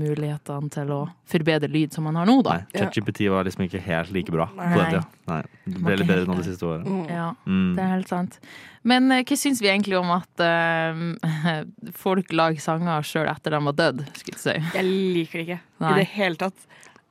[0.00, 2.56] mulighetene til å forbedre lyd som man har nå, da.
[2.74, 4.72] ChatGPT var liksom ikke helt like bra på Nei.
[4.74, 5.02] den tida.
[5.30, 5.40] Nei.
[5.70, 6.88] Det ble litt bedre nå det siste året.
[7.12, 7.74] Ja, Mm.
[7.76, 8.38] det er helt sant.
[8.82, 11.60] Men eh, hva syns vi egentlig om at uh,
[12.04, 14.78] folk lager sanger sjøl etter de var dødd, skulle jeg si?
[14.78, 15.90] Jeg liker det ikke Nei.
[15.92, 16.66] i det hele tatt.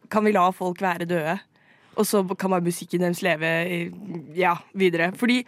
[0.10, 1.38] Kan vi la folk være døde?
[1.99, 3.49] Og så kan bare musikken deres leve
[4.38, 5.12] ja, videre.
[5.19, 5.41] Fordi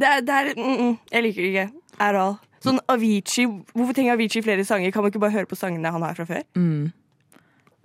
[0.00, 1.66] det er, det er mm, mm, Jeg liker det ikke.
[2.00, 2.38] At all.
[2.60, 4.92] Sånn Avicii Hvorfor trenger Avicii flere sanger?
[4.92, 6.42] Kan man ikke bare høre på sangene han har fra før?
[6.58, 6.90] Mm.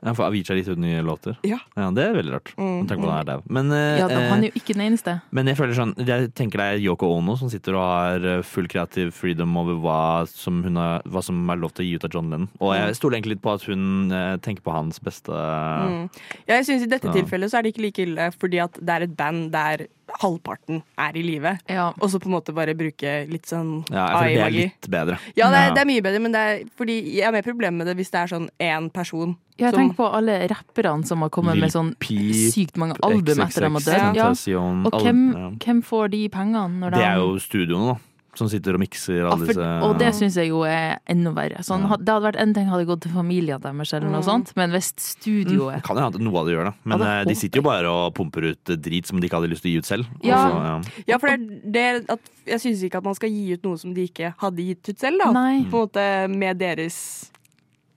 [0.05, 1.35] Ja, for Avicii har gitt ut nye låter.
[1.43, 1.57] Ja.
[1.73, 2.51] Det er veldig rart.
[2.59, 3.41] Mm, Tenk på at han er dau.
[3.49, 5.15] Men, eh, Ja, da, han er eh, jo ikke den eneste.
[5.31, 8.41] men jeg føler sånn Jeg tenker det er Yoko Ono som sitter og har eh,
[8.45, 11.95] full kreativ freedom over hva som, hun har, hva som er lov til å gi
[11.97, 12.47] ut av John Lennon.
[12.61, 16.09] Og jeg stoler egentlig litt på at hun eh, tenker på hans beste Mm.
[16.47, 17.13] Ja, jeg synes I dette Ja.
[17.13, 19.87] tilfellet så er det ikke like ille, fordi at det er et band der
[20.21, 21.57] halvparten er i live.
[21.99, 24.89] Og så på en måte bare bruke litt sånn Ja, jeg føler det er litt
[24.91, 25.17] bedre.
[25.35, 27.77] Ja, det er, det er mye bedre, men det er fordi jeg har mer problemer
[27.81, 29.35] med det hvis det er sånn én person.
[29.57, 32.97] Ja, jeg som- tenker på alle rapperne som har kommet med sånn Peep, sykt mange
[33.01, 34.15] album etter dem har dødd.
[34.47, 34.59] Ja.
[34.91, 37.99] Og hvem, hvem får de pengene når de Det er jo studioene, da.
[38.35, 41.31] Som sitter og mikser Ja, alle for, disse og det syns jeg jo er enda
[41.31, 41.63] verre.
[41.63, 44.25] Sånn, Det hadde vært en ting hadde gått til familien deres, eller noe Mm.
[44.25, 47.21] sånt, men hvis studioet Det kan jo hende noe av det gjør det, men Ja,
[47.21, 49.61] eh, de sitter jo bare og pumper ut eh, drit som de ikke hadde lyst
[49.61, 50.05] til å gi ut selv.
[50.21, 50.49] Ja.
[50.51, 50.81] Så, ja.
[51.07, 53.93] Ja, for det det at jeg syns ikke at man skal gi ut noe som
[53.93, 55.31] de ikke hadde gitt ut selv, da.
[55.31, 55.63] Nei.
[55.71, 57.31] På en måte med deres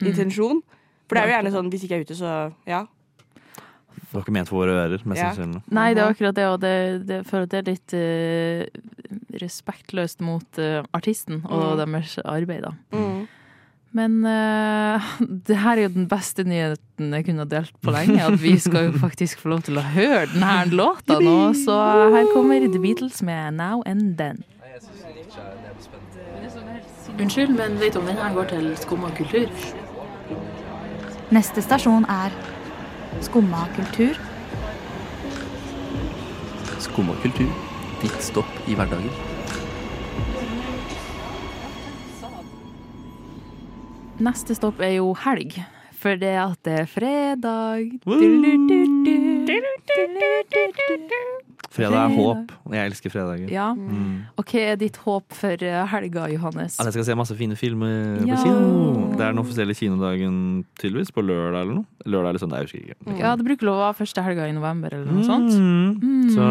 [0.00, 0.62] intensjon.
[1.08, 2.32] For det er jo gjerne sånn hvis ikke jeg er ute, så
[2.68, 2.84] ja.
[3.98, 5.30] Det var ikke ment for våre ører, mest Ja.
[5.34, 5.62] sannsynlig.
[5.74, 6.74] Nei, det er akkurat det, og det,
[7.08, 11.92] det, føler at det er litt uh, respektløst mot uh, artisten og Mm.
[11.92, 12.72] deres arbeid, da.
[12.92, 13.26] Mm.
[13.98, 15.08] Men uh,
[15.48, 18.20] det her er jo den beste nyheten jeg kunne ha delt på lenge.
[18.22, 21.52] At vi skal jo faktisk få lov til å høre denne låta nå.
[21.56, 21.76] Så
[22.14, 24.44] her kommer The Beatles med Now and Then.
[27.18, 29.48] Unnskyld, men vet du om den her går til Skumma kultur?
[31.28, 32.32] Neste stasjon er
[33.20, 34.16] Skumma kultur.
[36.80, 37.50] Skumma kultur.
[38.00, 39.12] Ditt stopp i hverdagen.
[44.24, 45.58] Neste stopp er jo helg.
[45.98, 47.98] For det at det er fredag.
[51.78, 53.48] Fredag er håp, og jeg elsker fredager.
[53.54, 53.68] Ja.
[53.78, 54.26] Mm.
[54.36, 56.78] Og hva er ditt håp for eh, helga, Johannes?
[56.82, 58.34] At jeg skal se masse fine filmer Ja.
[58.34, 59.12] på kino.
[59.14, 61.86] Det er den offisielle kinodagen tydeligvis, på lørdag eller noe.
[62.08, 62.82] Lørdag eller søndag, jeg husker
[63.14, 63.18] ikke.
[63.22, 65.54] Ja, det bruker lov å være første helga i november eller noe sånt.
[65.54, 66.30] Mm.
[66.34, 66.46] Så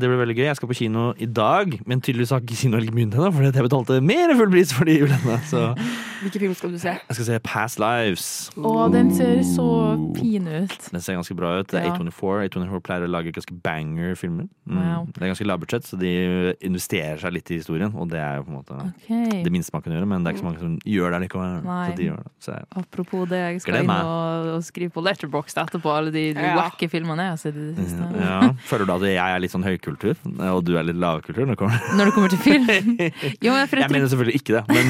[0.00, 0.46] det blir veldig gøy.
[0.50, 3.66] Jeg skal på kino i dag, men tydeligvis har ikke kinohelg begynt ennå, fordi jeg
[3.68, 5.38] betalte mer enn full pris for de julene.
[5.48, 5.64] Så
[6.22, 6.94] Hvilken film skal du se?
[6.96, 8.26] jeg skal se Past Lives.
[8.56, 9.66] Å, den ser så
[10.16, 10.76] fin ut.
[10.90, 11.68] Den ser ganske bra ut.
[11.70, 11.92] Det er Ja.
[11.96, 12.48] A24.
[12.50, 14.48] A24 pleier å lage ganske banger-filmer.
[14.65, 14.65] Mm.
[14.66, 15.06] Wow.
[15.14, 16.10] Det er ganske lavbudsjett, så de
[16.66, 19.42] investerer seg litt i historien, og det er jo på en måte okay.
[19.44, 21.52] det minste man kan gjøre, men det er ikke så mange som gjør det likevel.
[21.66, 21.84] Nei.
[21.86, 22.32] Så de gjør det.
[22.42, 26.24] Så jeg, Apropos det, jeg skal inn og, og skrive på Letterboxd etterpå alle de
[26.34, 26.56] Ja.
[26.58, 28.10] wacky filmene jeg har sett i det siste.
[28.20, 28.40] ja.
[28.66, 30.16] Føler du at jeg er litt sånn høykultur,
[30.50, 31.46] og du er litt lavkultur?
[31.46, 31.62] Når?
[31.96, 32.66] Når det kommer til film?
[33.46, 34.86] Jo, men jeg Jeg mener selvfølgelig ikke det, men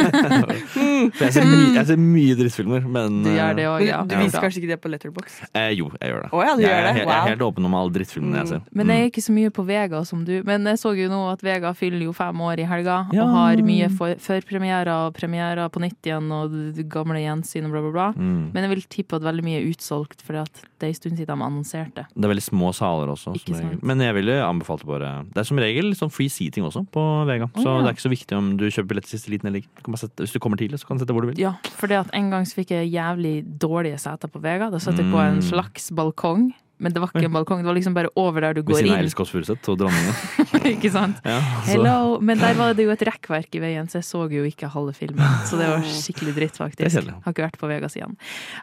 [1.16, 4.00] For jeg ser, my, jeg ser mye drittfilmer, men Du gjør det òg, ja.
[4.08, 5.38] Du viser kanskje ikke det på Letterbox?
[5.54, 6.30] eh, Jo, jeg gjør det.
[6.34, 6.92] Oh, ja, du jeg, gjør det?
[6.98, 8.62] he- jeg er helt åpen om alle drittfilmene jeg ser.
[8.76, 10.42] Men jeg er ikke så mye på Vega som du.
[10.44, 13.22] Men jeg så jo nå at Vega fyller jo fem år i helga, Ja.
[13.24, 13.88] og har mye
[14.20, 16.50] førpremierer og premierer på nytt igjen, og
[16.90, 18.08] gamle gjensyn og bla, bla, bla.
[18.16, 18.52] Mm.
[18.54, 20.44] Men jeg vil tippe at veldig mye er utsolgt, for det
[20.80, 22.06] er en stund siden de annonserte.
[22.14, 23.34] Det er veldig små saler også.
[23.82, 27.48] Men jeg ville anbefalt bare Det er som regel sånn free seating også på Vega.
[27.56, 27.78] Så ja.
[27.82, 29.84] det er ikke så viktig om du kjøper billett siste liten eller ikke.
[30.20, 31.38] Hvis du kommer tidlig, så kan du sette hvor du vil.
[31.40, 34.70] Ja, for det at en gang så fikk jeg jævlig dårlige seter på Vega.
[34.70, 35.42] Da satt jeg på en Mm.
[35.46, 38.62] slags balkong men det var ikke en balkong, det var liksom bare over der du
[38.62, 39.04] Ved går siden av inn.
[39.04, 40.16] Else Kåss Furuseth og dronningen.
[40.74, 41.20] ikke sant?
[41.28, 41.36] Ja,
[41.68, 42.16] Hello!
[42.24, 44.94] Men der var det jo et rekkverk i veien, så jeg så jo ikke halve
[44.96, 45.20] filmen.
[45.48, 47.12] Så det var skikkelig dritt, Det er faktisk.
[47.26, 48.16] Har ikke vært på Vegas igjen.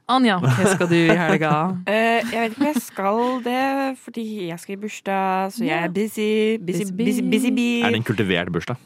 [0.10, 1.54] Anja, hva skal du i helga?
[1.86, 1.94] uh,
[2.34, 3.64] jeg vet ikke om jeg skal det,
[4.04, 6.32] fordi jeg skal i bursdag, så jeg er busy.
[6.58, 7.72] Busy, busy, busy busy.
[7.86, 8.82] Er det en kultivert bursdag?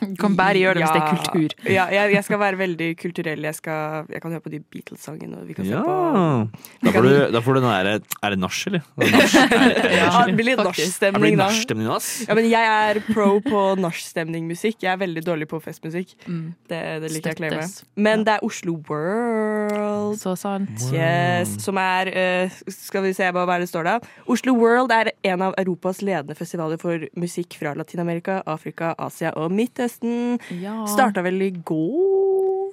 [0.00, 1.54] Du kan bare gjøre det hvis det er kultur.
[1.70, 3.42] Ja, jeg, jeg skal være veldig kulturell.
[3.48, 5.42] Jeg, skal, jeg kan høre på de Beatles-sangene.
[5.48, 5.82] vi kan se Ja!
[5.82, 8.82] på Da får, du, da får du den derre Er det nach, eller?
[9.00, 9.20] Er det?
[9.20, 11.98] Er det- er det Ja, det blir litt nachstemning da.
[12.28, 14.80] Ja, men jeg er pro på nachstemningmusikk.
[14.82, 16.14] Jeg er veldig dårlig på festmusikk.
[16.26, 16.54] Mm.
[16.68, 20.18] Det, det liker jeg å med Men det er Oslo World.
[20.20, 20.84] Så sant.
[20.92, 23.94] Yes, som er eh, Skal vi se hva hva er det står da?
[24.30, 29.50] Oslo World er en av Europas ledende festivaler for musikk fra Latin-Amerika, Afrika, Asia og
[29.52, 30.38] Midtøsten.
[30.60, 30.84] Ja.
[30.86, 32.72] Starta vel i går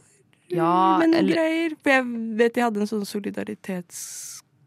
[0.50, 1.76] Ja, noen eller- greier.
[1.84, 2.06] For jeg
[2.38, 3.06] vet de hadde en sånn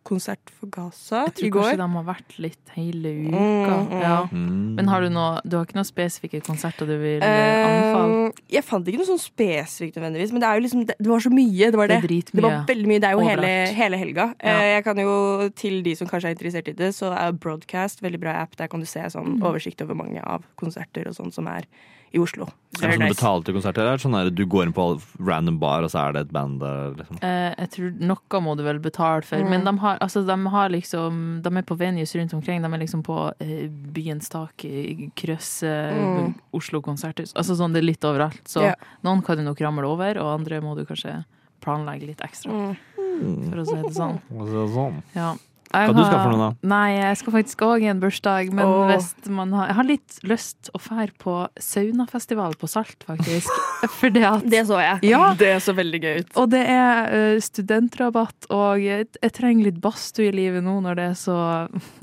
[0.05, 1.31] solidaritetskonsert for Gaza i går.
[1.31, 3.37] Jeg tror kanskje de har vært litt hele uka.
[3.41, 4.01] Mm, mm.
[4.01, 4.29] Ja.
[4.33, 4.75] Mm.
[4.77, 8.29] Men har du noe Du har ikke noen spesifikke konserter du vil eh, anbefale?
[8.31, 11.11] Eh, jeg fant ikke noe sånn spesifikt nødvendigvis, men det er jo liksom Det, det
[11.11, 11.71] var så mye.
[11.71, 12.43] Det var, Det det.
[12.43, 13.01] var veldig mye.
[13.01, 14.29] Det er jo hele, hele helga.
[14.43, 14.57] Ja.
[14.57, 18.01] Eh, Jeg kan jo, til de som kanskje er interessert i det, så er Broadcast
[18.03, 18.57] veldig bra app.
[18.57, 19.43] Der kan du se sånn Mm.
[19.47, 21.65] oversikt over mange av konserter og sånn som er
[22.13, 22.49] i Oslo.
[22.83, 23.83] Er det sånn betalte konserter?
[23.85, 24.85] Eller er sånn du går inn på
[25.23, 26.95] random bar, og så er det et band der?
[26.99, 27.19] Liksom?
[27.23, 29.51] Eh, jeg tror noe må du vel betale for, Mm.
[29.51, 32.63] men de har, altså, de har liksom De er på venues rundt omkring.
[32.63, 36.35] De er liksom på eh, Byens tak, i Krøsse, Mm.
[36.53, 37.31] Oslo-konserter.
[37.35, 38.43] Altså sånn, det er litt overalt.
[38.45, 38.75] Så yeah.
[39.05, 41.25] noen kan du nok ramle over, og andre må du kanskje
[41.63, 42.77] planlegge litt ekstra,
[43.21, 43.51] Mm.
[43.51, 44.21] for å si det sånn.
[44.31, 45.03] Sånn.
[45.15, 45.35] Ja.
[45.71, 46.69] Hva du skal for noe, da?
[46.73, 48.89] Nei, jeg skal faktisk òg i en bursdag, men oh.
[48.91, 53.51] hvis man har Jeg har litt lyst å fære på saunafestival på Salt, faktisk.
[54.01, 55.05] Fordi at Det så jeg.
[55.13, 55.31] Ja.
[55.39, 56.35] Det så veldig gøy ut.
[56.43, 60.99] Og det er uh, studentrabatt, og jeg, jeg trenger litt badstue i livet nå når
[60.99, 61.39] det er så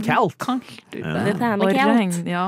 [0.06, 0.40] Kaldt.
[0.40, 1.04] kaldt ute.
[1.04, 1.54] Ja.
[1.58, 2.48] Og regn, ja.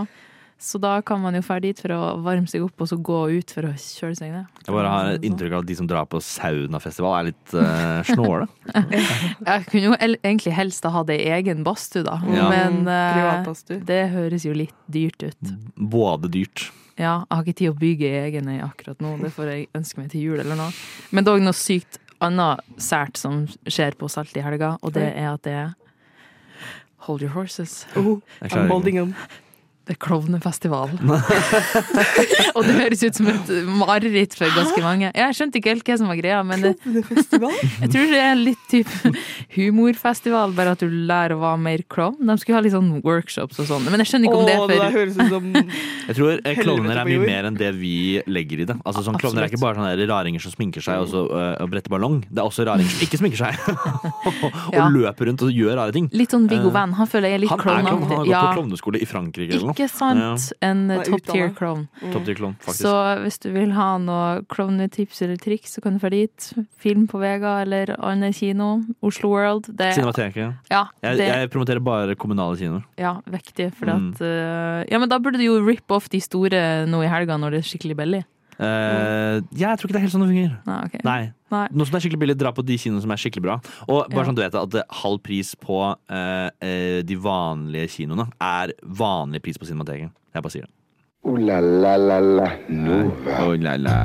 [0.61, 3.19] Så da kan man jo dra dit for å varme seg opp, og så gå
[3.31, 4.57] ut for å kjøle seg ned.
[4.65, 8.49] Jeg bare har inntrykk av at de som drar på saunafestival, er litt uh, snåle.
[8.75, 12.19] Jeg kunne jo egentlig helst ha hatt ei egen badstue, da.
[12.27, 12.49] Ja.
[12.51, 15.55] Men uh, det høres jo litt dyrt ut.
[15.79, 16.67] Både dyrt.
[16.99, 19.15] Ja, jeg har ikke tid å bygge egen ei akkurat nå.
[19.23, 20.73] Det får jeg ønske meg til jul eller noe.
[21.15, 25.31] Men òg noe sykt annet sært som skjer på Salt i helga, og det er
[25.31, 25.77] at det er
[27.07, 27.85] Hold your horses.
[27.95, 29.15] Oh, I'm holding them.
[29.89, 30.91] Det er klovnefestival.
[32.55, 35.07] og det høres ut som et mareritt for ganske mange.
[35.17, 38.67] Jeg skjønte ikke helt hva som var greia, men det, jeg tror det er litt
[38.69, 39.13] type
[39.55, 42.21] humorfestival, bare at du lærer å være mer klovn.
[42.29, 44.61] De skulle ha litt sånn workshops og sånn, men jeg skjønner ikke om det er
[44.61, 45.49] det for der høres ut som
[46.09, 47.95] Jeg tror eh, klovner er mye mer enn det vi
[48.29, 48.77] legger i det.
[48.83, 51.89] Altså sånn Klovner er ikke bare sånne raringer som sminker seg og, så, uh, bretter
[51.95, 52.21] ballong.
[52.29, 53.57] Det er også raringer som ikke sminker seg.
[54.29, 54.85] og Ja.
[54.93, 56.09] løper rundt og gjør rare ting.
[56.13, 56.77] Litt sånn Viggo Venn.
[56.77, 56.97] Van.
[57.01, 57.89] Han føler jeg er litt Han er klovn.
[57.89, 59.78] Han har gått Ja, på klovneskole i Frankrike eller noe.
[59.79, 60.45] Ikke sant?
[60.61, 61.87] En er top tier klovn.
[62.11, 62.83] Top tier klovn, faktisk.
[62.83, 66.49] Så hvis du vil ha noe klovnetips eller triks, så kan du dra dit.
[66.83, 68.83] Film på Vega eller annen kino.
[69.01, 69.69] Oslo World.
[69.71, 70.57] Det, Cinemateket.
[70.69, 72.83] ja, Jeg, det jeg promoterer bare kommunale kinoer.
[72.99, 73.71] ja, viktig.
[73.73, 74.11] For Mm.
[74.13, 77.37] at eh, Ja, men da burde du jo rip off de store nå i helga
[77.39, 78.23] når det er skikkelig billig.
[78.59, 80.57] Eh, ja, jeg tror ikke det er helt sånn det fungerer.
[80.67, 81.01] Nei, okay.
[81.07, 81.19] Nei.
[81.53, 81.65] Nei.
[81.71, 83.55] Nå som det er skikkelig billig, dra på de kinoene som er skikkelig bra.
[83.87, 84.27] Og bare Ja.
[84.29, 89.57] sånn du vet at halv pris på eh, eh, de vanlige kinoene er vanlig pris
[89.57, 90.11] på Cinemateket.
[90.35, 90.73] Jeg bare sier det.
[91.27, 93.33] Ooh la la la la Nova.
[93.43, 93.95] Oh, la, la.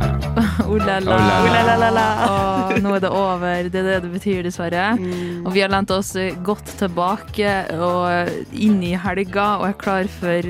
[0.66, 1.14] Oh la la.
[1.14, 1.76] Oh la la.
[1.78, 2.78] la la.
[2.82, 3.68] Nå er det over.
[3.70, 4.98] Det er det det betyr, dessverre.
[4.98, 5.46] Mm.
[5.46, 6.10] Og vi har lent oss
[6.42, 10.42] godt tilbake og inn i helga og er klar for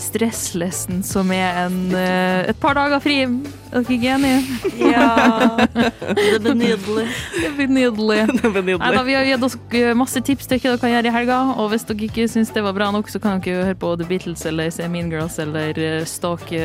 [0.00, 3.22] stresslessen, som er en, eh, et par dager fri.
[3.26, 4.40] Er dere ikke enige?
[4.80, 5.06] Ja.
[6.16, 7.06] Det blir nydelig.
[7.34, 8.18] Det blir nydelig.
[8.42, 10.92] Det blir Nei, da, vi har gitt oss eh, masse tips til hva dere kan
[10.94, 11.38] gjøre i helga.
[11.60, 14.06] Og hvis dere ikke syns det var bra nok, så kan dere høre på The
[14.08, 16.62] Beatles eller se Mean Girls eller eh, stalke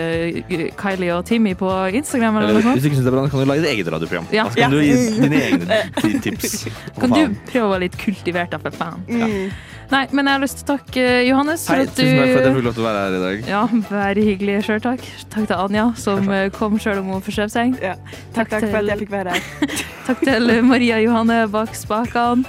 [0.79, 2.79] Kylie og Timmy på Instagram eller Eller, noe sånt.
[2.79, 4.29] hvis du ikke synes det er bra, kan du lage et eget radioprogram.
[4.35, 4.47] Ja.
[4.51, 6.55] Da kan du gi dine egne tips.
[6.99, 9.03] Kan du prøve å være litt kultivert, da, for faen?
[9.09, 9.51] Mm.
[9.91, 12.15] Nei, men jeg har lyst til å takke eh, Johannes for Hei, at du tusen
[12.15, 13.49] takk for at jeg fikk lov til å være her i dag.
[13.51, 14.57] Ja, bare hyggelig.
[14.67, 15.03] Sjøl takk.
[15.33, 16.55] Takk til Anja, som takk.
[16.55, 17.75] kom sjøl om hun forskjøv seg.
[17.83, 17.97] Ja.
[18.31, 19.75] Takk, takk for at jeg fikk være her.
[20.07, 22.47] Takk til Maria Johanne bak spakene.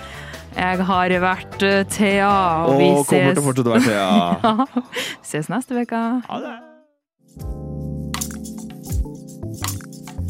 [0.55, 2.31] Jeg har vært eh, Thea,
[2.69, 4.09] og vi Og kommer til å fortsette å være Thea.
[4.43, 5.13] Ja.
[5.27, 6.03] Ses neste uke.
[6.29, 6.57] Ha det.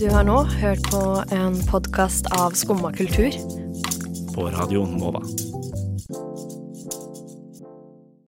[0.01, 1.03] Du har nå hørt på
[1.37, 3.37] en podkast av Skumma kultur.
[4.33, 5.21] På Radio Nova.